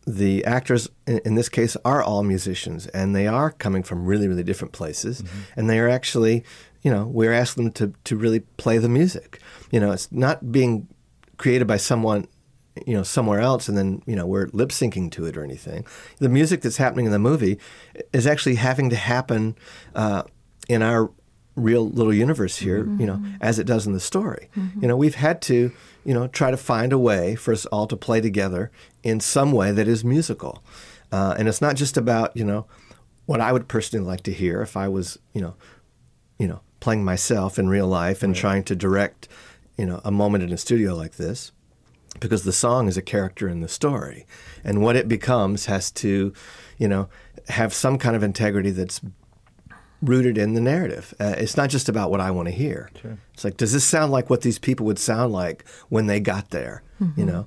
[0.08, 4.28] the actors in, in this case are all musicians and they are coming from really
[4.28, 5.24] really different places
[5.58, 6.44] and they are actually
[6.86, 9.42] you know we're asking them to to really play the music.
[9.72, 10.88] You know it's not being
[11.38, 12.28] created by someone
[12.86, 15.84] you know somewhere else and then you know we're lip syncing to it or anything.
[16.20, 17.58] The music that's happening in the movie
[18.14, 19.58] is actually having to happen
[19.96, 20.24] uh,
[20.70, 21.12] in our
[21.56, 24.50] real little universe here you know as it does in the story.
[24.80, 25.72] You know we've had to
[26.06, 28.72] you know try to find a way for us all to play together
[29.02, 30.64] in some way that is musical.
[31.12, 32.68] Uh, and it's not just about you know
[33.26, 35.56] what i would personally like to hear if i was you know
[36.38, 39.28] you know playing myself in real life and trying to direct
[39.76, 41.52] you know a moment in a studio like this
[42.20, 44.28] because the song is a character in the story.
[44.64, 46.32] And what it becomes has to
[46.78, 47.10] you know
[47.48, 49.02] have some kind of integrity that's
[50.02, 52.90] rooted in the narrative uh, it's not just about what i want to hear
[53.34, 56.50] it's like does this sound like what these people would sound like when they got
[56.52, 56.84] there
[57.18, 57.46] you know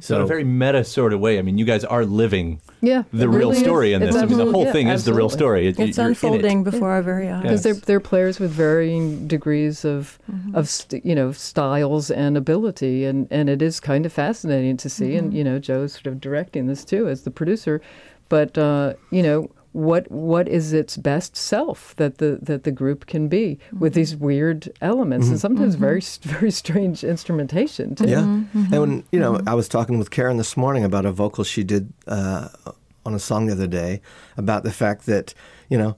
[0.00, 1.38] So in a very meta sort of way.
[1.38, 3.62] I mean, you guys are living Yeah, the real really is.
[3.62, 4.16] story in this.
[4.16, 5.68] I mean, the whole yeah, thing is the real story.
[5.68, 6.08] It- It's you're it.
[6.08, 7.40] unfolding before our very eyes.
[7.42, 10.18] because they're they're players with varying degrees of
[10.54, 14.88] of st- you know styles and ability, and and it is kind of fascinating to
[14.88, 15.14] see.
[15.14, 17.80] And you know, Joe's sort of directing this too as the producer,
[18.28, 19.50] but uh, you know.
[19.72, 24.14] What what is its best self that the that the group can be with these
[24.14, 24.24] mm-hmm.
[24.24, 25.40] weird elements and mm-hmm.
[25.40, 25.84] sometimes mm-hmm.
[25.84, 28.08] very very strange instrumentation too.
[28.08, 31.44] Yeah, and when you know, I was talking with Karin this morning about a vocal
[31.44, 32.48] she did uh,
[33.06, 34.00] on a song the other day
[34.36, 35.34] about the fact that
[35.68, 35.96] you know,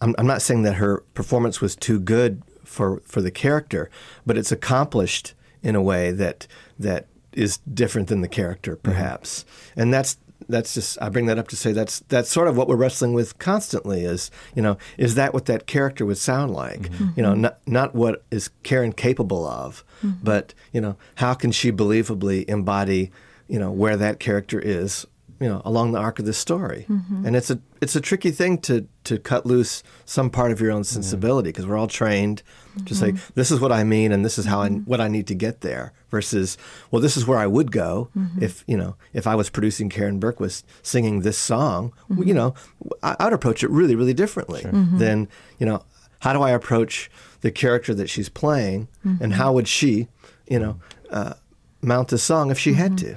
[0.00, 3.90] I'm, I'm not saying that her performance was too good for for the character,
[4.26, 6.46] but it's accomplished in a way that
[6.78, 9.44] that is different than the character, perhaps,
[9.76, 10.16] and that's.
[10.48, 13.12] That's just I bring that up to say that's that's sort of what we're wrestling
[13.12, 16.82] with constantly is you know is that what that character would sound like?
[16.82, 17.08] Mm-hmm.
[17.16, 20.22] You know not not what is Karin capable of mm-hmm.
[20.22, 23.10] but you know how can she believably embody
[23.48, 25.06] you know where that character is
[25.40, 26.86] you know along the arc of the story?
[26.88, 27.26] Mm-hmm.
[27.26, 30.70] And it's a it's a tricky thing to to cut loose some part of your
[30.72, 32.42] own sensibility because we're all trained
[32.86, 33.32] to say mm-hmm.
[33.34, 34.90] this is what I mean and this is how I mm-hmm.
[34.90, 36.56] what I need to get there versus
[36.90, 38.42] well this is where I would go mm-hmm.
[38.42, 41.92] if you know if I was producing Karin Bergquist singing this song.
[42.08, 42.54] Well, you know
[43.02, 44.62] I, I'd approach it really really differently
[44.98, 45.82] than you know
[46.20, 47.10] how do I approach
[47.40, 48.88] the character that she's playing
[49.20, 50.08] and how would she
[50.48, 51.34] you know uh,
[51.82, 53.16] mount a song if she had to?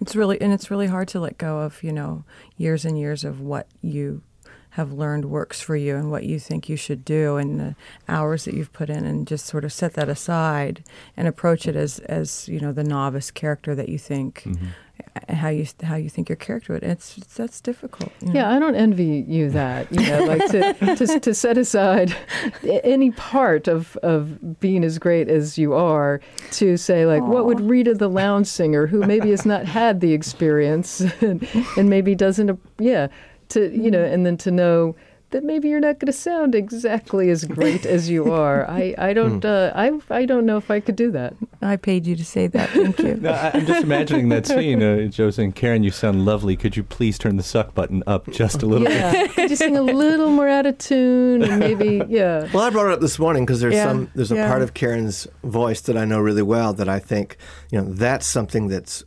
[0.00, 2.24] It's really and it's really hard to let go of you know
[2.56, 4.22] years and years of what you
[4.70, 7.74] have learned works for you and what you think you should do and the
[8.08, 10.84] hours that you've put in and just sort of set that aside
[11.16, 15.34] and approach it as as you know the novice character that you think mm-hmm.
[15.34, 18.34] how you how you think your character would it's that's difficult you know.
[18.34, 19.90] Yeah, I don't envy you that.
[19.92, 22.14] You know, like to, to to set aside
[22.62, 26.20] any part of of being as great as you are
[26.52, 30.12] to say like, what would Rita the lounge singer, who maybe has not had the
[30.12, 31.46] experience and,
[31.76, 33.08] and maybe doesn't, yeah,
[33.50, 34.96] to you know, and then to know
[35.32, 38.68] that maybe you're not going to sound exactly as great as you are.
[38.68, 41.34] I I don't uh, I I don't know if I could do that.
[41.62, 44.82] I paid you to say that thank you No, I- I'm just imagining that scene.
[44.82, 46.56] Uh, Joe saying, Karin, you sound lovely.
[46.56, 48.96] Could you please turn the suck button up just a little bit?
[48.96, 52.48] Yeah, could you sing a little more out of tune and maybe yeah.
[52.52, 54.48] Well, I brought it up this morning because there's Yeah, some there's a yeah.
[54.48, 57.36] part of Karin's voice that I know really well that I think
[57.70, 59.04] you know that's something that's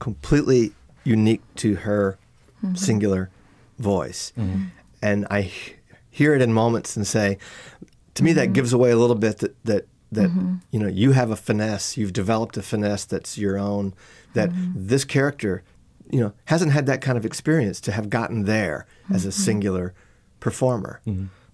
[0.00, 0.72] completely
[1.04, 2.16] unique to her
[2.64, 2.74] Mm-hmm.
[2.74, 3.30] singular
[3.80, 4.32] voice,
[5.02, 5.50] and I
[6.10, 7.38] hear it in moments and say,
[8.14, 8.38] to me Mm-hmm.
[8.40, 10.30] that gives away a little bit that that that
[10.72, 13.94] you know you have a finesse, you've developed a finesse that's your own.
[14.34, 14.72] That Mm-hmm.
[14.88, 15.62] this character,
[16.10, 19.28] you know, hasn't had that kind of experience to have gotten there as Mm-hmm.
[19.28, 19.94] a singular
[20.40, 21.00] performer.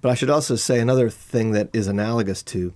[0.00, 2.72] But I should also say another thing that is analogous to,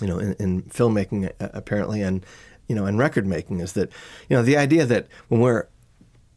[0.00, 2.24] you know, in, in filmmaking uh, apparently, and
[2.68, 3.88] you know, in record making is that,
[4.28, 5.66] you know, the idea that when we're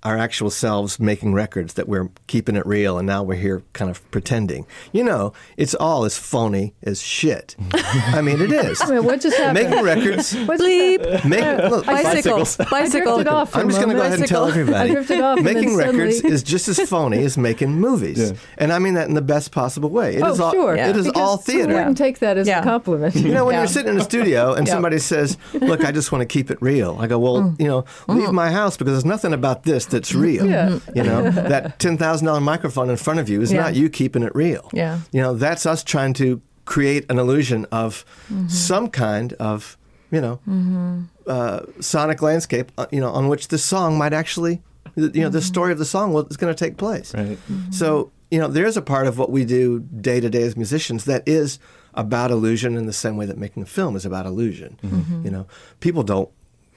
[0.03, 3.91] our actual selves making records that we're keeping it real and now we're here kind
[3.91, 4.65] of pretending.
[4.93, 7.55] You know, it's all as phony as shit.
[7.73, 8.81] I mean, it is.
[8.87, 9.69] Wait, what just happened?
[9.69, 10.35] Making records.
[10.49, 11.11] What just Bleep.
[11.11, 11.29] happened?
[11.29, 12.37] Make, uh, look, Bicycle.
[12.37, 13.15] I Bicycle.
[13.15, 14.61] drifted off I'm just going to go ahead and tell Bicycle.
[14.61, 14.89] everybody.
[14.89, 18.71] I drifted off and Making records suddenly- is just as phony as making movies, and
[18.71, 20.15] I mean that in the best possible way.
[20.15, 20.75] It oh, is all, sure.
[20.75, 21.73] It is Because all who theater.
[21.73, 22.61] wouldn't take that as Yeah.
[22.61, 23.15] a compliment?
[23.15, 23.61] You know, when Yeah.
[23.61, 24.73] you're sitting in a studio and Yeah.
[24.73, 27.59] somebody says, "Look, I just want to keep it real," I go, "Well, mm.
[27.59, 28.33] you know, leave mm.
[28.33, 30.79] my house because there's nothing about this that's real." Yeah.
[30.95, 33.61] You know, that ten thousand dollar microphone in front of you is Yeah.
[33.61, 34.69] not you keeping it real.
[34.73, 34.99] Yeah.
[35.11, 38.47] You know, that's us trying to create an illusion of mm-hmm.
[38.47, 39.77] some kind of,
[40.11, 41.01] you know, mm-hmm.
[41.25, 44.61] uh, sonic landscape, uh, you know, on which the song might actually,
[44.95, 45.39] you know, the mm-hmm.
[45.39, 47.13] story of the song will, is going to take place.
[47.15, 47.39] Right.
[47.71, 51.05] So, you know, there's a part of what we do day to day as musicians
[51.05, 51.57] that is
[51.95, 54.77] about illusion in the same way that making a film is about illusion.
[55.23, 55.47] You know,
[55.79, 56.29] people don't,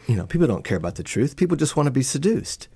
[0.09, 1.37] you know, people don't care about the truth.
[1.37, 2.69] People just want to be seduced.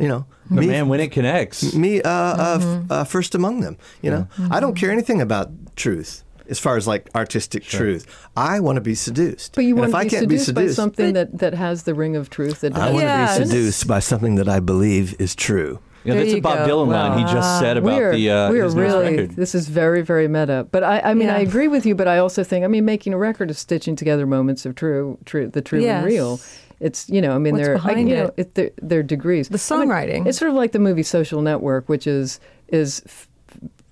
[0.00, 3.76] You know, But man, when it connects, me uh, uh, f- uh, first among them.
[4.02, 8.06] You know, I don't care anything about truth as far as like artistic truth.
[8.36, 9.54] I want to be seduced.
[9.54, 11.82] But you want if to I be can't be seduced by something that, that has
[11.84, 12.60] the ring of truth.
[12.62, 13.36] That I does- want Yes.
[13.36, 15.78] to be seduced by something that I believe is true.
[16.02, 16.78] you know, There that's a Bob go.
[16.86, 19.36] Dylan line he just said about we're, the uh, we're his newest really record.
[19.36, 21.36] this is very very meta but i i mean Yeah.
[21.36, 23.96] i agree with you but i also think i mean making a record is stitching
[23.96, 25.98] together moments of true true the true Yes.
[25.98, 26.40] and real
[26.80, 28.34] it's you know i mean What's they're I, behind you know it?
[28.36, 30.26] it, they're, they're degrees The I mean, songwriting.
[30.26, 33.28] it's sort of like the movie social network which is is f-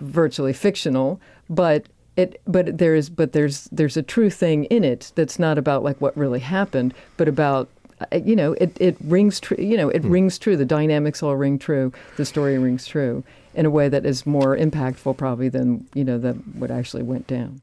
[0.01, 1.21] virtually fictional
[1.51, 1.87] but
[2.17, 5.85] it, but there is, but there's there's a true thing in it that's not about
[5.85, 7.69] like what really happened, but about
[8.13, 9.57] uh, you know it, it rings true.
[9.61, 10.57] You know it rings true.
[10.57, 11.93] The dynamics all ring true.
[12.17, 13.23] The story rings true
[13.55, 17.29] in a way that is more impactful probably than you know the what actually went
[17.29, 17.63] down.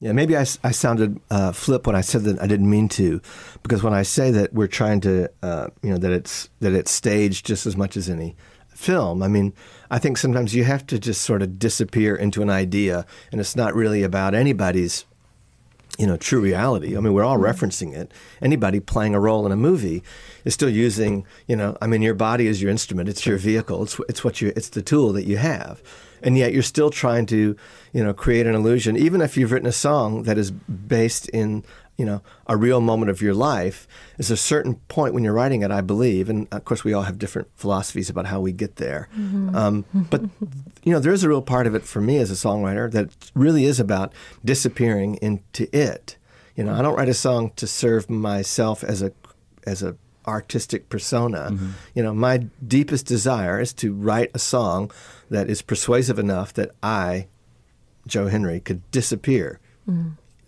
[0.00, 3.20] Yeah, maybe I, I sounded uh, flip when I said that I didn't mean to,
[3.64, 6.92] because when I say that we're trying to, uh, you know, that it's that it's
[6.92, 8.36] staged just as much as any
[8.68, 9.24] film.
[9.24, 9.52] I mean,
[9.90, 13.56] I think sometimes you have to just sort of disappear into an idea, and it's
[13.56, 15.04] not really about anybody's,
[15.98, 16.96] you know, true reality.
[16.96, 18.12] I mean, we're all referencing it.
[18.40, 20.04] Anybody playing a role in a movie
[20.44, 23.08] is still using, you know, I mean, your body is your instrument.
[23.08, 23.82] It's your vehicle.
[23.82, 25.82] It's it's what you it's the tool that you have
[26.22, 27.56] and yet you're still trying to
[27.98, 31.64] you know create an illusion even if you've written a song that is based in
[31.96, 35.62] you know a real moment of your life there's a certain point when you're writing
[35.62, 38.76] it i believe and of course we all have different philosophies about how we get
[38.76, 39.08] there.
[39.60, 40.22] Um, but
[40.84, 43.64] you know there's a real part of it for me as a songwriter that really
[43.64, 44.12] is about
[44.44, 46.16] disappearing into it.
[46.54, 49.10] You know i don't write a song to serve myself as a
[49.66, 49.96] as a
[50.28, 51.50] artistic persona.
[51.94, 52.36] You know, my
[52.76, 54.90] deepest desire is to write a song
[55.30, 57.28] that is persuasive enough that I,
[58.08, 59.60] Joe Henry, could disappear.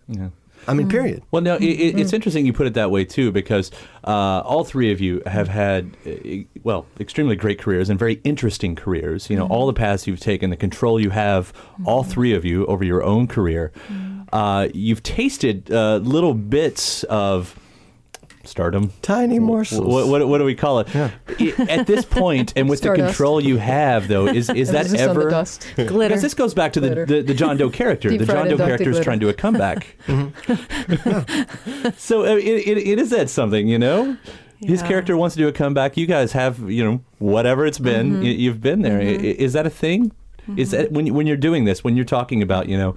[0.08, 0.30] Yeah.
[0.68, 1.22] I mean, period.
[1.30, 3.70] Well, no, it, it, it's interesting you put it that way too, because
[4.04, 6.10] uh, all three of you have had, uh,
[6.62, 9.30] well, extremely great careers and very interesting careers.
[9.30, 11.54] You know, all the paths you've taken, the control you have,
[11.86, 13.72] all three of you over your own career.
[14.32, 17.58] Uh, you've tasted uh, little bits of
[18.44, 18.92] stardom.
[19.00, 19.86] Tiny morsels.
[19.86, 20.94] What, what, what do we call it?
[20.94, 21.10] I-
[21.68, 23.08] At this point, and with the Stardust.
[23.16, 25.30] control you have, though, is is that Emphasis on the ever?
[25.30, 25.66] dust.
[25.76, 26.08] Glitter.
[26.08, 28.08] Because this goes back to the, the, the John Doe character.
[28.10, 29.96] Deep the John Doe character is trying to do a comeback.
[31.96, 34.16] so uh, it, it, it is that something, you know?
[34.60, 35.96] His character wants to do a comeback.
[35.96, 38.22] You guys have, you know, whatever it's been, Mm-hmm.
[38.22, 39.00] y- you've been there.
[39.00, 40.12] I- Is that a thing?
[40.56, 42.94] Is that when, you- when you're doing this, when you're talking about, you know,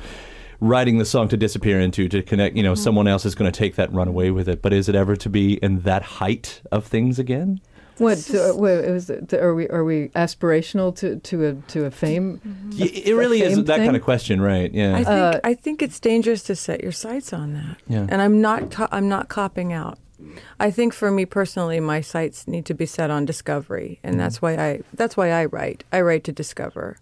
[0.60, 2.84] writing the song to disappear into, to connect, you know, Mm-hmm.
[2.84, 4.62] someone else is going to take that and run away with it.
[4.62, 7.62] But is it ever to be in that height of things again?
[7.98, 9.10] What uh, wait, it was?
[9.34, 12.40] Are we are we aspirational to to a to a fame?
[12.80, 14.74] Y- It really is fame that kind of question, right?
[14.74, 14.94] Yeah.
[14.96, 17.78] I think Uh, I think it's dangerous to set your sights on that.
[17.88, 18.08] Yeah.
[18.10, 20.00] And I'm not co- I'm not copping out.
[20.60, 24.42] I think for me personally, my sights need to be set on discovery, and that's
[24.42, 25.84] why I that's why I write.
[25.92, 26.98] I write to discover,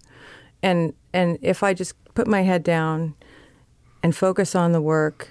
[0.64, 3.14] and and if I just put my head down
[4.04, 5.30] and focus on the work,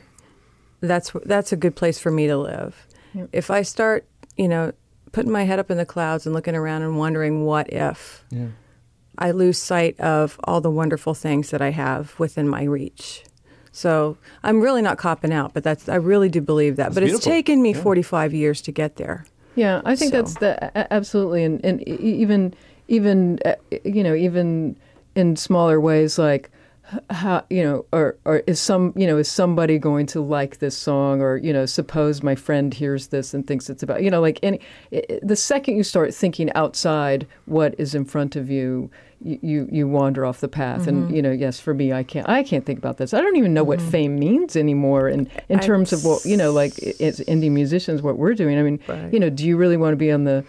[0.80, 2.86] that's that's a good place for me to live.
[3.32, 4.06] If I start,
[4.36, 4.72] you know,
[5.12, 8.24] putting my head up in the clouds and looking around and wondering what if,
[9.18, 13.24] I lose sight of all the wonderful things that I have within my reach.
[13.72, 16.92] So I'm really not copping out, but that's I really do believe that.
[16.94, 19.26] but it's taken me 45 years to get there.
[19.54, 22.54] Yeah, I think So- that's the absolutely, and and e- even
[22.88, 23.54] even uh,
[23.84, 24.76] you know even
[25.14, 26.50] in smaller ways like h-
[27.10, 30.76] how you know or or is some you know is somebody going to like this
[30.76, 31.20] song?
[31.20, 34.38] Or you know suppose my friend hears this and thinks it's about you know like
[34.42, 34.60] any
[35.22, 38.90] the second you start thinking outside what is in front of you
[39.22, 40.86] you you, wander off the path.
[40.86, 41.14] And Mhm.
[41.16, 43.12] you know yes for me I can't I can't think about this.
[43.12, 46.36] I don't even know what fame means anymore in in I- terms of what you
[46.38, 48.58] know like it's indie musicians what we're doing.
[48.58, 49.12] I mean Right.
[49.12, 50.42] you know do you really want to be on the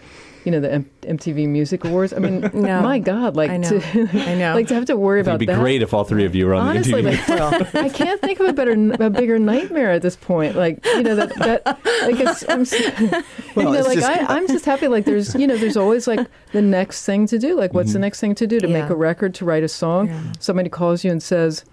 [0.44, 2.80] you know the M- MTV Music Awards I mean No.
[2.82, 3.68] my god like I know.
[3.78, 4.54] to I know.
[4.54, 6.46] like to have to worry It'd about be that great if all three of you
[6.46, 7.36] were on honestly the interview.
[7.36, 11.02] like, I can't think of a better a bigger nightmare at this point like you
[11.02, 11.64] know that that
[12.02, 12.64] like it's I'm,
[13.54, 15.76] Well, you know it's like just- I, I'm just happy like there's you know there's
[15.76, 18.02] always like the next thing to do like what's the mm-hmm.
[18.02, 20.22] next thing to do to make a record to write a song Yeah.
[20.38, 21.64] somebody calls you and says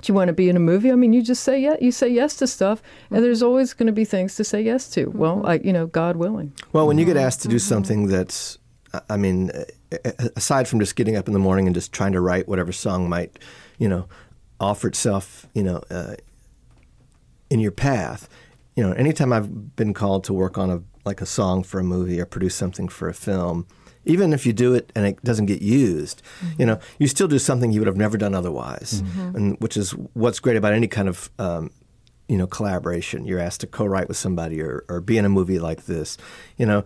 [0.00, 0.90] do you want to be in a movie?
[0.90, 3.86] I mean, you just say yeah, you say yes to stuff, and there's always going
[3.86, 5.06] to be things to say yes to.
[5.06, 6.52] Well, I, you know, God willing.
[6.72, 8.58] Well, when you get asked to do something that's,
[9.10, 9.50] I mean,
[10.36, 13.08] aside from just getting up in the morning and just trying to write whatever song
[13.08, 13.38] might,
[13.78, 14.06] you know,
[14.60, 16.14] offer itself, you know, uh,
[17.50, 18.28] in your path,
[18.76, 21.84] you know, anytime I've been called to work on a like a song for a
[21.84, 23.66] movie or produce something for a film,
[24.04, 26.22] even if you do it and it doesn't get used,
[26.58, 29.02] you know, you still do something you would have never done otherwise,
[29.34, 31.70] and which is what's great about any kind of um,
[32.28, 33.24] you know collaboration.
[33.24, 36.16] You're asked to co-write with somebody or, or be in a movie like this,
[36.56, 36.84] you know.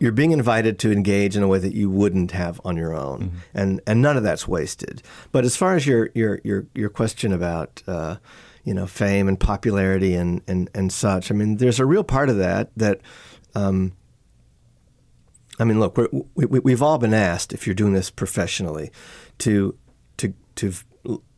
[0.00, 3.40] You're being invited to engage in a way that you wouldn't have on your own,
[3.54, 5.02] and and none of that's wasted.
[5.32, 8.16] But as far as your your your your question about uh,
[8.64, 12.28] you know fame and popularity and, and and such, I mean, there's a real part
[12.28, 13.00] of that that.
[13.54, 13.92] Um,
[15.58, 18.90] I mean, look, we're, we, we- we've all been asked, if you're doing this professionally,
[19.38, 19.76] to
[20.16, 20.72] to to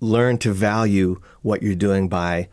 [0.01, 2.49] learn to value what you're doing by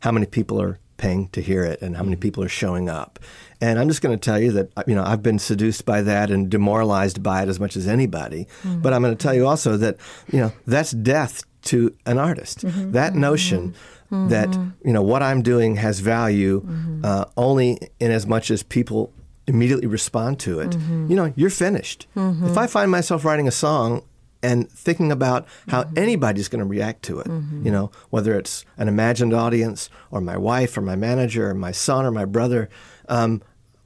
[0.00, 2.22] how many people are paying to hear it and how many mm-hmm.
[2.22, 3.18] people are showing up.
[3.60, 6.30] And I'm just going to tell you that you know I've been seduced by that
[6.30, 8.46] and demoralized by it as much as anybody.
[8.62, 8.80] Mm-hmm.
[8.80, 9.96] But I'm going to tell you also that
[10.32, 12.60] you know that's death to an artist.
[12.60, 12.92] Mm-hmm.
[12.92, 13.74] That notion
[14.10, 14.54] that
[14.84, 16.66] you know what I'm doing has value
[17.02, 19.12] uh, only in as much as people
[19.46, 20.70] immediately respond to it.
[20.70, 21.10] Mm-hmm.
[21.10, 22.06] You know, you're finished.
[22.16, 22.46] Mm-hmm.
[22.46, 24.02] If I find myself writing a song
[24.42, 25.98] and thinking about how mm-hmm.
[25.98, 30.36] anybody's going to react to it, you know, whether it's an imagined audience or my
[30.36, 32.68] wife or my manager or my son or my brother,
[33.08, 33.42] um,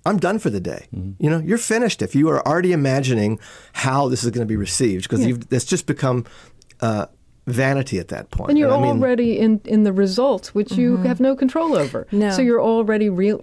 [0.06, 0.86] I'm done for the day.
[1.18, 3.38] You know, you're finished if you are already imagining
[3.72, 6.24] how this is going to be received because you've it's just become
[6.80, 7.06] uh,
[7.51, 8.51] vanity at that point.
[8.51, 12.07] And you're I mean, already in, in the results, which you have no control over.
[12.12, 12.30] No.
[12.30, 13.40] So you're already real,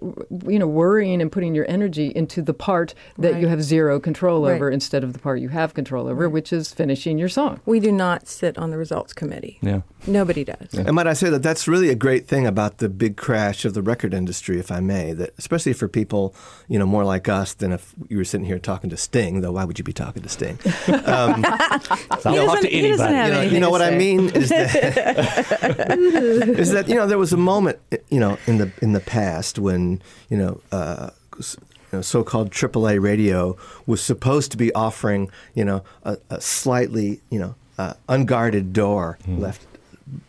[0.47, 4.45] you know, worrying and putting your energy into the part that you have zero control
[4.45, 4.55] Right.
[4.55, 7.60] over instead of the part you have control over, which is finishing your song.
[7.66, 9.58] We do not sit on the results committee.
[9.62, 9.82] Yeah.
[10.05, 10.74] Nobody does.
[10.74, 13.74] And might I say that that's really a great thing about the big crash of
[13.74, 16.36] the record industry, if I may, that especially for people,
[16.68, 19.51] you know, more like us than if you were sitting here talking to Sting, though
[19.53, 20.58] why would you be talking to Sting?
[21.08, 23.14] Um, I'll talk to doesn't- he doesn't anybody.
[23.16, 24.18] have you know, anything you know to what I say.
[24.18, 25.98] mean is that
[26.60, 27.80] is that you know there was a moment
[28.10, 30.62] you know in the in the past when you know.
[30.72, 31.10] Uh,
[31.91, 37.22] you know, so-called AAA radio was supposed to be offering, you know, a, a slightly,
[37.30, 39.66] you know, uh, unguarded door left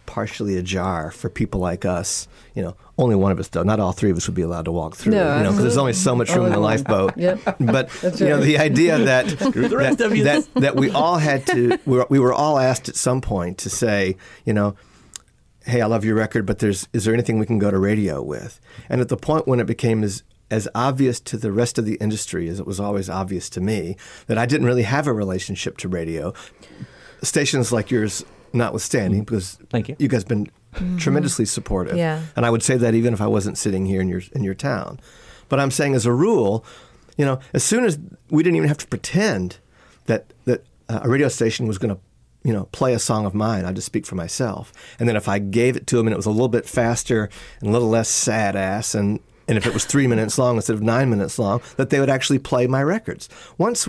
[0.07, 2.29] partially ajar for people like us.
[2.55, 3.63] You know, only one of us though.
[3.63, 5.13] Not all three of us would be allowed to walk through.
[5.13, 7.17] No, you know, because there's only so much room in the lifeboat.
[7.17, 7.41] Yep.
[7.61, 11.99] But That's you know, the idea that that, that that we all had to, we
[11.99, 14.75] were, we were all asked at some point to say, you know,
[15.65, 18.23] hey, I love your record, but there's is there anything we can go to radio
[18.23, 18.61] with?
[18.89, 21.97] And at the point when it became as as obvious to the rest of the
[21.97, 25.77] industry as it was always obvious to me that I didn't really have a relationship
[25.79, 26.33] to radio,
[27.23, 29.97] stations like yours notwithstanding, because Thank you.
[29.99, 30.51] you guys been
[30.99, 31.97] tremendously supportive.
[31.97, 32.23] Yeah.
[32.37, 34.55] And I would say that even if I wasn't sitting here in your in your
[34.55, 35.01] town.
[35.49, 36.65] But I'm saying as a rule,
[37.17, 37.99] you know, as soon as
[38.31, 39.59] we didn't even have to pretend
[40.07, 42.01] that that uh, a radio station was going to
[42.45, 43.65] you know, play a song of mine.
[43.65, 44.73] I just speak for myself.
[44.99, 47.29] And then if I gave it to them and it was a little bit faster
[47.61, 50.75] and a little less sad ass, and and if it was three minutes long instead
[50.75, 53.29] of nine minutes long, that they would actually play my records.
[53.57, 53.89] Once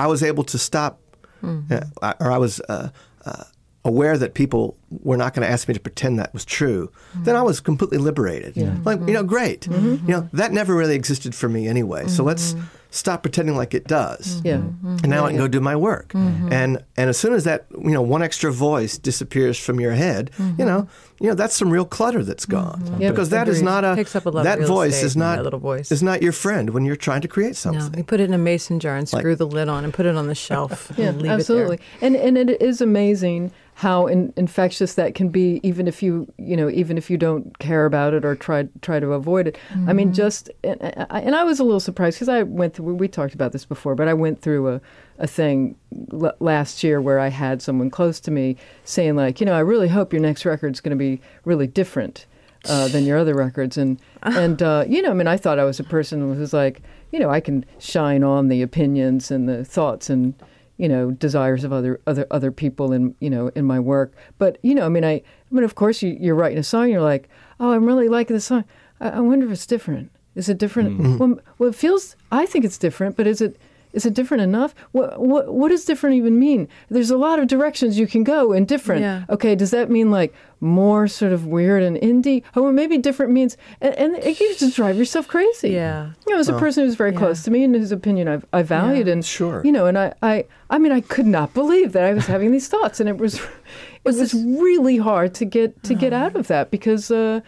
[0.00, 1.00] I was able to stop,
[1.42, 2.88] uh, or I was uh,
[3.24, 3.44] uh,
[3.86, 7.36] aware that people were not going to ask me to pretend that was true, then
[7.36, 8.56] I was completely liberated.
[8.84, 9.62] Like, you know, great.
[9.62, 9.86] Mm-hmm.
[9.86, 10.10] Mm-hmm.
[10.10, 12.08] You know, that never really existed for me anyway.
[12.08, 12.64] So let's mm-hmm.
[12.90, 14.40] stop pretending like it does.
[14.44, 14.56] Yeah.
[14.56, 16.12] And now I can go do my work.
[16.14, 20.30] And and as soon as that you know one extra voice disappears from your head,
[20.58, 20.88] you know,
[21.20, 22.82] you know that's some real clutter that's gone.
[23.00, 23.12] Yep.
[23.12, 23.70] Because that is Agreed.
[23.70, 25.92] not a Takes up a lot that real voice is not that little voice.
[25.92, 27.98] is not your friend when you're trying to create No, something.
[27.98, 30.16] you put it in a mason jar and screw the lid on and put it
[30.16, 30.92] on the shelf.
[30.96, 31.76] Yeah, and leave absolutely.
[31.76, 32.08] It there.
[32.08, 36.56] And and it is amazing how in, infectious that can be, even if you you
[36.56, 39.58] know even if you don't care about it or try try to avoid it.
[39.86, 40.14] I mean, Mhm.
[40.14, 40.78] just and
[41.10, 42.94] I, and I was a little surprised because I went through.
[42.94, 44.80] We talked about this before, but I went through a
[45.18, 45.76] a thing
[46.12, 49.60] l- last year where I had someone close to me saying like, you know, I
[49.60, 52.24] really hope your next record's going to be really different
[52.68, 55.64] uh, than your other records, and and uh, you know, I mean, I thought I
[55.64, 56.80] was a person who was like,
[57.12, 60.32] you know, I can shine on the opinions and the thoughts and
[60.78, 64.12] you know desires of other other other people in you know in my work.
[64.38, 66.88] But you know, I mean, I I mean, of course, you, you're writing a song,
[66.90, 67.28] you're like,
[67.60, 68.64] oh, I'm really liking the song.
[69.00, 70.10] I, I wonder if it's different.
[70.34, 70.98] Is it different?
[71.00, 71.18] Mhm.
[71.18, 72.16] Well, well, it feels.
[72.30, 73.56] I think it's different, but is it?
[73.96, 74.74] Is it different enough?
[74.92, 76.68] What, what what does different even mean?
[76.90, 79.00] There's a lot of directions you can go in different.
[79.00, 79.24] Yeah.
[79.30, 82.42] Okay, does that mean like more sort of weird and indie?
[82.54, 85.70] Or maybe different means, and, and it, you just drive yourself crazy.
[85.70, 86.10] Yeah.
[86.26, 88.44] You know, as a Well, person who's very close to me and whose opinion I've,
[88.52, 89.14] I valued, Yeah.
[89.14, 92.12] and sure, you know, and I, I, I mean, I could not believe that I
[92.12, 93.36] was having these thoughts, and it was,
[94.04, 97.40] it was, really hard to get to get out of that because, uh,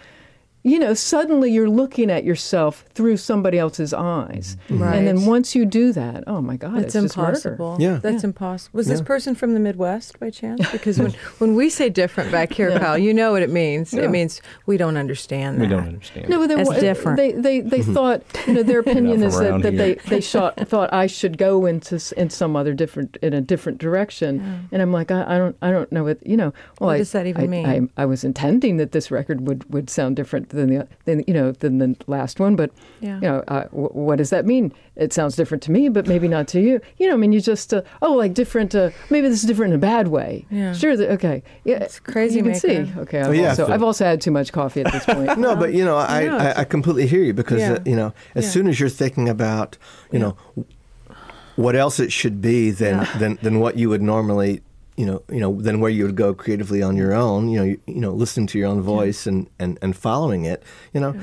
[0.64, 4.96] you know, suddenly you're looking at yourself through somebody else's eyes, Right.
[4.96, 7.28] and then once you do that, oh my God, That's it's just murder.
[7.30, 7.76] impossible.
[7.78, 7.98] Yeah.
[8.02, 8.76] That's impossible.
[8.76, 10.60] Was this person from the Midwest by chance?
[10.72, 12.78] Because when, when we say different back here, Yeah.
[12.78, 13.92] Kyle, you know what it means.
[13.92, 14.02] Yeah.
[14.02, 15.62] It means we don't understand that.
[15.62, 16.28] We don't understand.
[16.28, 17.16] No, but then It's what- different.
[17.16, 20.92] They they they thought you know their opinion is that, that they they shot, thought
[20.92, 25.10] I should go into in some other different in a different direction, and I'm like
[25.10, 26.52] I, I don't I don't know what you know.
[26.80, 27.90] Well, What I, does that even I, mean?
[27.96, 31.34] I, I was intending that this record would, would sound different than the than you
[31.34, 32.70] know than the last one, but
[33.00, 33.16] Yeah.
[33.16, 34.72] you know uh, w- what does that mean?
[34.96, 36.80] It sounds different to me, but maybe not to you.
[36.98, 38.74] You know, I mean, you just uh, oh like different.
[38.74, 40.44] Uh, maybe this is different in a bad way.
[40.50, 40.72] Yeah.
[40.72, 40.96] Sure.
[40.96, 41.42] that- Okay.
[41.64, 41.76] Yeah.
[41.84, 42.68] It's crazy You can maker.
[42.86, 43.00] see.
[43.00, 43.20] Okay.
[43.22, 43.48] Oh, I've, yeah.
[43.50, 45.38] also, I've also had too much coffee at this point.
[45.38, 46.54] no, but you know, I, Yeah.
[46.56, 47.72] I, I completely hear you because Yeah.
[47.74, 48.50] uh, you know, as Yeah.
[48.50, 49.76] soon as you're thinking about
[50.10, 50.36] you know
[51.56, 53.18] what else it should be than Yeah.
[53.18, 54.62] than than what you would normally
[54.98, 57.64] you know you know than where you would go creatively on your own you know
[57.64, 61.14] you, you know listening to your own voice and, and and following it you know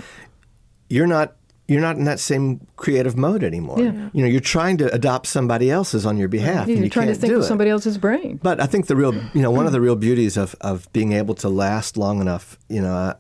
[0.90, 1.36] you're not
[1.68, 3.80] you're not in that same creative mode anymore.
[3.80, 4.10] Yeah.
[4.14, 7.08] you know you're trying to adopt somebody else's on your behalf You're and you trying
[7.08, 8.40] to think of somebody else's brain.
[8.42, 11.14] But I think the real, you know, one of the real beauties of, of being
[11.14, 13.16] able to last long enough, you know, I,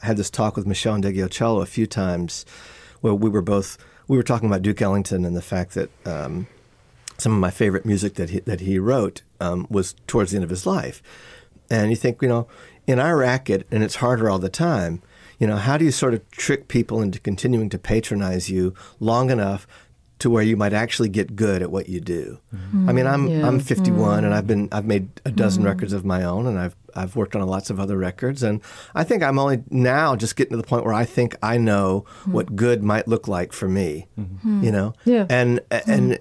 [0.00, 2.46] I had this talk with Michelle Ndegeocello a few times
[3.00, 3.76] where we were both,
[4.06, 6.46] we were talking about Duke Ellington and the fact that um,
[7.20, 10.44] some of my favorite music that he, that he wrote um, was towards the end
[10.44, 11.02] of his life.
[11.70, 12.48] And you think, you know,
[12.86, 15.02] in our racket, and it's harder all the time,
[15.38, 19.30] you know, how do you sort of trick people into continuing to patronize you long
[19.30, 19.66] enough
[20.18, 22.40] to where you might actually get good at what you do?
[22.86, 23.46] I mean, I'm Yeah.
[23.46, 24.36] I'm 51 and Mm.
[24.36, 25.66] I've been I've made a dozen Mm.
[25.66, 28.60] records of my own and I've I've worked on lots of other records and
[28.94, 32.04] I think I'm only now just getting to the point where I think I know
[32.26, 34.08] what good might look like for me.
[34.18, 34.62] Mm.
[34.64, 34.92] You know?
[35.06, 35.24] Yeah.
[35.30, 36.18] And and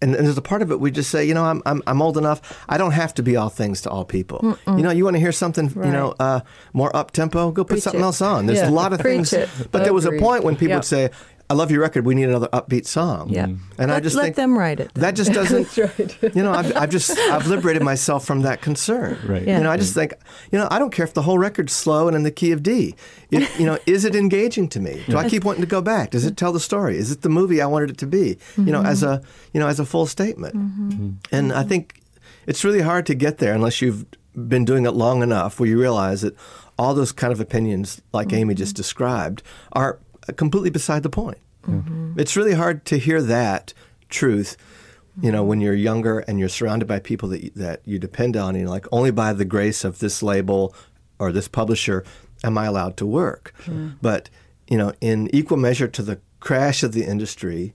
[0.00, 2.00] and, and there's a part of it we just say, you know, I'm, I'm I'm
[2.00, 2.40] old enough.
[2.68, 4.38] I don't have to be all things to all people.
[4.40, 4.76] Mm-mm.
[4.76, 6.40] You know, you want to hear something, you know, uh,
[6.72, 7.50] more up tempo.
[7.50, 8.04] Go put Preach something it.
[8.04, 8.46] else on.
[8.46, 8.70] There's Yeah.
[8.70, 9.32] a lot of Preach things.
[9.32, 9.48] it.
[9.72, 10.78] But there was a point when people Yep.
[10.78, 11.10] would say,
[11.50, 12.06] "I love your record.
[12.06, 13.46] We need another upbeat song." Yeah.
[13.46, 13.58] Mm.
[13.78, 14.92] And I just let think them write it.
[14.94, 15.70] That just doesn't.
[15.74, 16.34] That's right.
[16.34, 19.18] You know, I've, I've just I've liberated myself from that concern.
[19.28, 19.46] Right.
[19.46, 19.58] Yeah.
[19.58, 20.14] You know, I just think,
[20.50, 22.62] you know, I don't care if the whole record's slow and in the key of
[22.62, 22.94] D.
[23.30, 25.02] It, you know, is it engaging to me?
[25.06, 26.10] Do I keep wanting to go back?
[26.10, 26.96] Does it tell the story?
[26.96, 28.38] Is it the movie I wanted it to be?
[28.56, 29.50] You know, as a mm-hmm.
[29.52, 30.54] you know as a full statement.
[30.54, 30.90] Mm-hmm.
[30.90, 31.34] mm-hmm.
[31.34, 32.00] And I think
[32.46, 35.78] it's really hard to get there unless you've been doing it long enough where you
[35.78, 36.34] realize that
[36.78, 38.38] all those kind of opinions, like mm-hmm.
[38.38, 39.42] Aimee just described,
[39.72, 39.98] are
[40.36, 41.38] completely beside the point.
[42.18, 43.74] It's really hard to hear that
[44.08, 44.56] truth,
[45.20, 48.36] you know, when you're younger and you're surrounded by people that you, that you depend
[48.36, 50.74] on, and you're like, only by the grace of this label
[51.18, 52.04] or this publisher
[52.44, 53.52] am I allowed to work.
[54.00, 54.30] But
[54.70, 57.74] you know, in equal measure to the crash of the industry,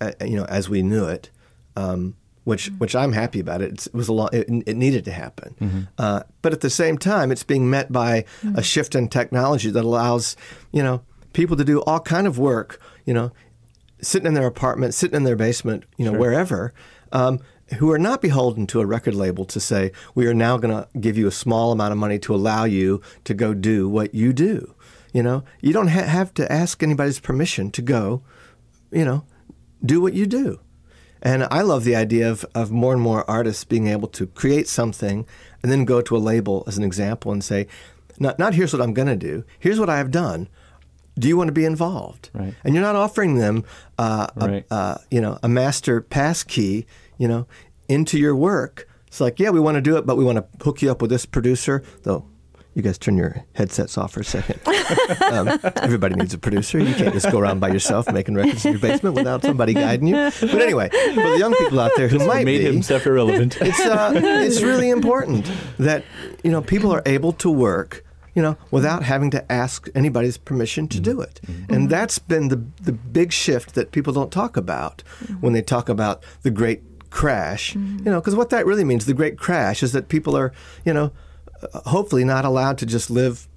[0.00, 1.30] uh, you know, as we knew it,
[1.76, 3.62] um, which which I'm happy about.
[3.62, 4.34] It, it was a lot.
[4.34, 8.24] It, it needed to happen, uh, but at the same time, it's being met by
[8.56, 10.36] a shift in technology that allows
[10.72, 12.80] you know people to do all kind of work.
[13.04, 13.32] You know,
[14.00, 16.72] sitting in their apartment, sitting in their basement, you know, wherever.
[17.12, 17.40] Um,
[17.78, 20.88] who are not beholden to a record label to say, we are now going to
[20.98, 24.32] give you a small amount of money to allow you to go do what you
[24.32, 24.74] do.
[25.12, 28.22] You know, you don't ha- have to ask anybody's permission to go,
[28.90, 29.24] you know,
[29.84, 30.60] do what you do.
[31.22, 34.68] And I love the idea of, of more and more artists being able to create
[34.68, 35.26] something
[35.62, 37.68] and then go to a label as an example and say,
[38.18, 40.48] not, not here's what I'm going to do, here's what I have done.
[41.18, 42.30] Do you want to be involved?
[42.32, 42.54] Right.
[42.64, 43.64] And you're not offering them,
[43.98, 44.64] uh, Right.
[44.70, 46.86] a, uh, you know, a master pass key,
[47.18, 47.46] you know,
[47.88, 48.88] into your work.
[49.08, 51.02] It's like, yeah, we want to do it, but we want to hook you up
[51.02, 52.24] with this producer, though.
[52.74, 54.58] you guys turn your headsets off for a second.
[55.30, 56.78] um, everybody needs a producer.
[56.78, 60.08] You can't just go around by yourself making records in your basement without somebody guiding
[60.08, 60.14] you.
[60.14, 63.58] But anyway, for the young people out there who Just might made be, himself irrelevant.
[63.60, 66.02] it's uh, it's really important that
[66.42, 70.88] you know people are able to work you know without having to ask anybody's permission
[70.88, 71.40] to do it.
[71.46, 71.86] And mm-hmm.
[71.88, 75.34] that's been the the big shift that people don't talk about mm-hmm.
[75.34, 77.74] when they talk about the great crash.
[77.74, 77.98] Mm-hmm.
[77.98, 80.52] You know because what that really means the great crash is that people are
[80.84, 81.12] you know
[81.62, 83.48] uh, hopefully not allowed to just live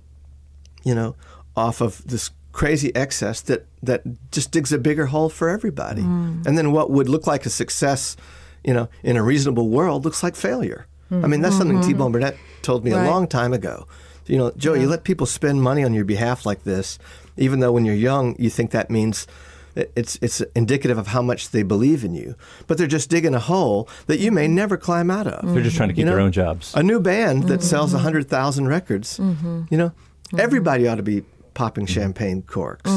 [0.83, 1.15] you know
[1.55, 6.01] off of this crazy excess that that just digs a bigger hole for everybody.
[6.01, 6.45] Mm.
[6.45, 8.17] And then what would look like a success
[8.63, 10.87] you know in a reasonable world looks like failure.
[11.11, 13.05] I mean that's something t-bone burnett told me Right.
[13.05, 13.87] a long time ago
[14.25, 16.97] you know joe you let people spend money on your behalf like this
[17.37, 19.27] even though when you're young you think that means
[19.75, 22.35] it's it's indicative of how much they believe in you,
[22.67, 25.53] but they're just digging a hole that you may never climb out of.
[25.53, 26.73] They're just trying to keep You know, their own jobs.
[26.75, 27.61] A new band that mm-hmm.
[27.61, 29.63] sells a hundred thousand records, mm-hmm.
[29.69, 30.39] you know, mm-hmm.
[30.39, 31.23] everybody ought to be
[31.53, 32.89] popping champagne corks.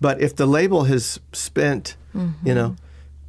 [0.00, 1.96] But if the label has spent,
[2.44, 2.76] you know,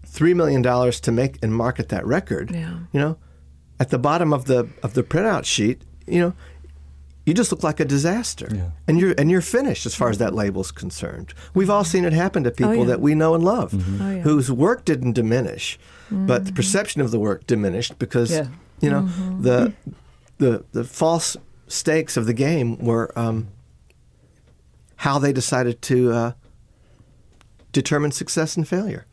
[0.06, 2.80] three million dollars to make and market that record, Yeah.
[2.92, 3.18] you know,
[3.80, 6.34] at the bottom of the of the printout sheet, you know,
[7.26, 10.34] you just look like a disaster, and you're and you're finished as far as that
[10.34, 11.34] label's concerned.
[11.54, 12.86] We've all seen it happen to people yeah.
[12.86, 14.22] that we know and love, Oh, yeah.
[14.22, 15.80] whose work didn't diminish,
[16.12, 18.48] but the perception of the work diminished because Yeah.
[18.82, 19.08] you know
[19.41, 19.74] the
[20.40, 21.38] the the false
[21.68, 23.48] stakes of the game were um,
[24.98, 26.32] how they decided to uh,
[27.72, 29.06] determine success and failure.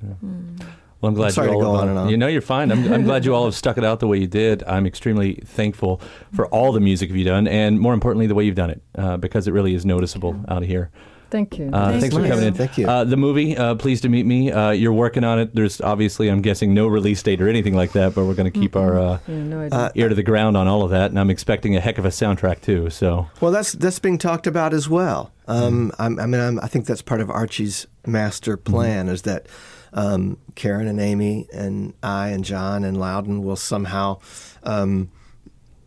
[1.00, 2.08] Well, I'm glad sorry you to all go on and on.
[2.10, 2.70] You know, you're fine.
[2.70, 4.62] I'm, I'm glad you all have stuck it out the way you did.
[4.64, 6.00] I'm extremely thankful
[6.34, 9.16] for all the music you've done, and more importantly, the way you've done it, uh,
[9.16, 10.90] because it really is noticeable out of here.
[11.30, 11.70] Thank you.
[11.72, 12.54] Uh, thanks for coming in.
[12.54, 12.88] Thank you.
[12.88, 14.50] Uh, the movie, uh, Pleased to Meet Me.
[14.50, 15.54] Uh, you're working on it.
[15.54, 18.58] There's obviously, I'm guessing, no release date or anything like that, but we're going to
[18.60, 19.92] keep our uh, Yeah, no idea.
[19.94, 22.08] ear to the ground on all of that, and I'm expecting a heck of a
[22.08, 22.90] soundtrack too.
[22.90, 25.30] So Well, that's that's being talked about as well.
[25.46, 29.46] Um, I'm, I mean, I'm, I think that's part of Archie's master plan is that
[29.92, 34.20] um, Karin and Aimee and I and John and Loudon will somehow
[34.62, 35.10] um,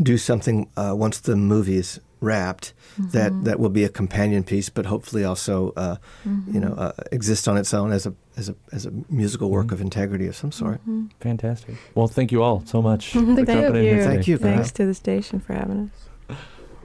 [0.01, 4.69] do something uh, once the movie is wrapped that that will be a companion piece,
[4.69, 8.55] but hopefully also uh, you know uh, exist on its own as a as a
[8.71, 10.79] as a musical work of integrity of some sort.
[11.19, 11.75] fantastic.
[11.95, 13.95] Well, thank you all so much for Thank jumping you.
[13.95, 14.03] today.
[14.03, 14.37] Thank you.
[14.37, 15.91] Thanks to the station for having
[16.29, 16.37] us.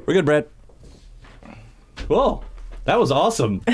[0.06, 0.48] We're good, Brett.
[1.96, 2.44] Cool.
[2.88, 3.60] That was awesome.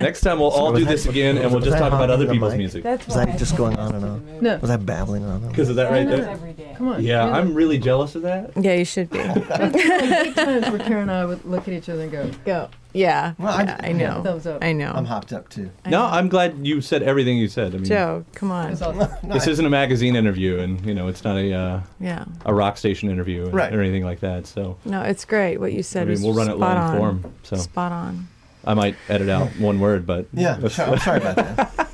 [0.00, 2.52] Next time we'll all do I- this again, and we'll just talk about other people's
[2.52, 2.58] mic?
[2.58, 2.82] music.
[2.82, 4.40] That's Was I just going on and on?
[4.40, 5.50] no, Was I babbling on and on?
[5.50, 6.30] Because of that right there.
[6.30, 6.74] every day.
[6.78, 7.02] come on.
[7.02, 8.52] Yeah, You I'm really jealous of that.
[8.56, 9.18] Yeah, you should be.
[9.18, 12.68] There's like times where Karin and I would look at each other and go, Go.
[12.94, 13.34] Yeah.
[13.38, 14.22] Well, I- yeah, I, know.
[14.22, 14.62] thumbs up.
[14.64, 14.92] I know.
[14.94, 15.70] I'm hopped up too.
[15.84, 17.74] No, I'm glad you said everything you said.
[17.74, 18.70] I mean, Joe, come on.
[18.72, 18.92] It's all-
[19.24, 22.24] this isn't a magazine interview, and you know, it's not a uh, Yeah.
[22.46, 23.74] a rock station interview Right.
[23.74, 24.46] or anything like that.
[24.46, 26.02] So No, it's great what you said.
[26.02, 26.96] I mean, was we'll run it spot long on.
[26.98, 27.34] form.
[27.42, 28.28] So Spot on.
[28.64, 31.88] I might edit out one word, but Yeah, that's- I'm sorry about that.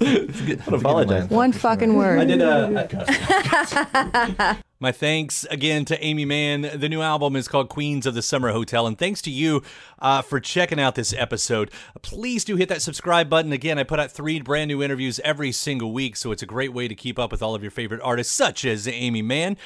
[0.02, 1.28] I don't apologize.
[1.28, 2.20] One fucking word.
[2.20, 4.58] I did a.
[4.82, 6.62] My thanks again to Aimee Mann.
[6.62, 8.86] The new album is called Queens of the Summer Hotel.
[8.86, 9.62] And thanks to you
[9.98, 11.70] uh, for checking out this episode.
[12.00, 13.52] Please do hit that subscribe button.
[13.52, 16.72] Again, I put out three brand new interviews every single week, so it's a great
[16.72, 19.58] way to keep up with all of your favorite artists, such as Aimee Mann.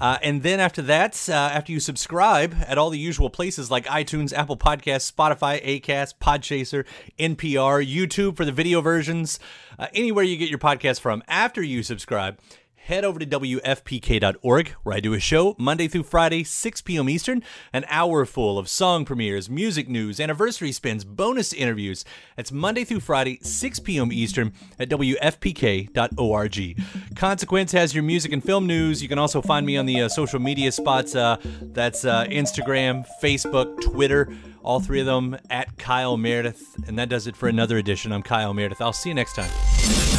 [0.00, 3.84] Uh, and then after that, uh, after you subscribe at all the usual places like
[3.84, 6.86] iTunes, Apple Podcasts, Spotify, Acast, Podchaser,
[7.18, 9.38] NPR, YouTube for the video versions,
[9.78, 12.38] uh, anywhere you get your podcast from, after you subscribe,
[12.82, 17.08] head over to WFPK.org, where I do a show Monday through Friday, 6 p.m.
[17.08, 17.42] Eastern,
[17.72, 22.04] an hour full of song premieres, music news, anniversary spins, bonus interviews.
[22.36, 24.12] That's Monday through Friday, 6 p.m.
[24.12, 26.82] Eastern at WFPK.org.
[27.14, 29.00] Consequence has your music and film news.
[29.00, 31.14] You can also find me on the uh, social media spots.
[31.14, 34.28] Uh, that's uh, Instagram, Facebook, Twitter.
[34.64, 36.76] All three of them at Kyle Meredith.
[36.86, 38.12] And that does it for another edition.
[38.12, 38.80] I'm Kyle Meredith.
[38.80, 40.11] I'll see you next time.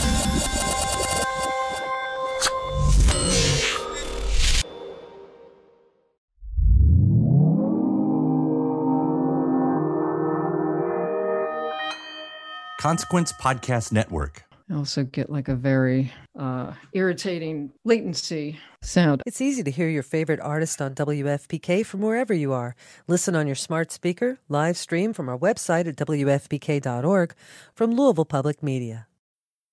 [12.83, 14.43] Consequence Podcast Network.
[14.69, 19.21] I also get like a very uh, irritating latency sound.
[19.25, 22.75] It's easy to hear your favorite artist on WFPK from wherever you are.
[23.07, 27.33] Listen on your smart speaker, live stream from our website at WFPK.org
[27.73, 29.07] from Louisville Public Media.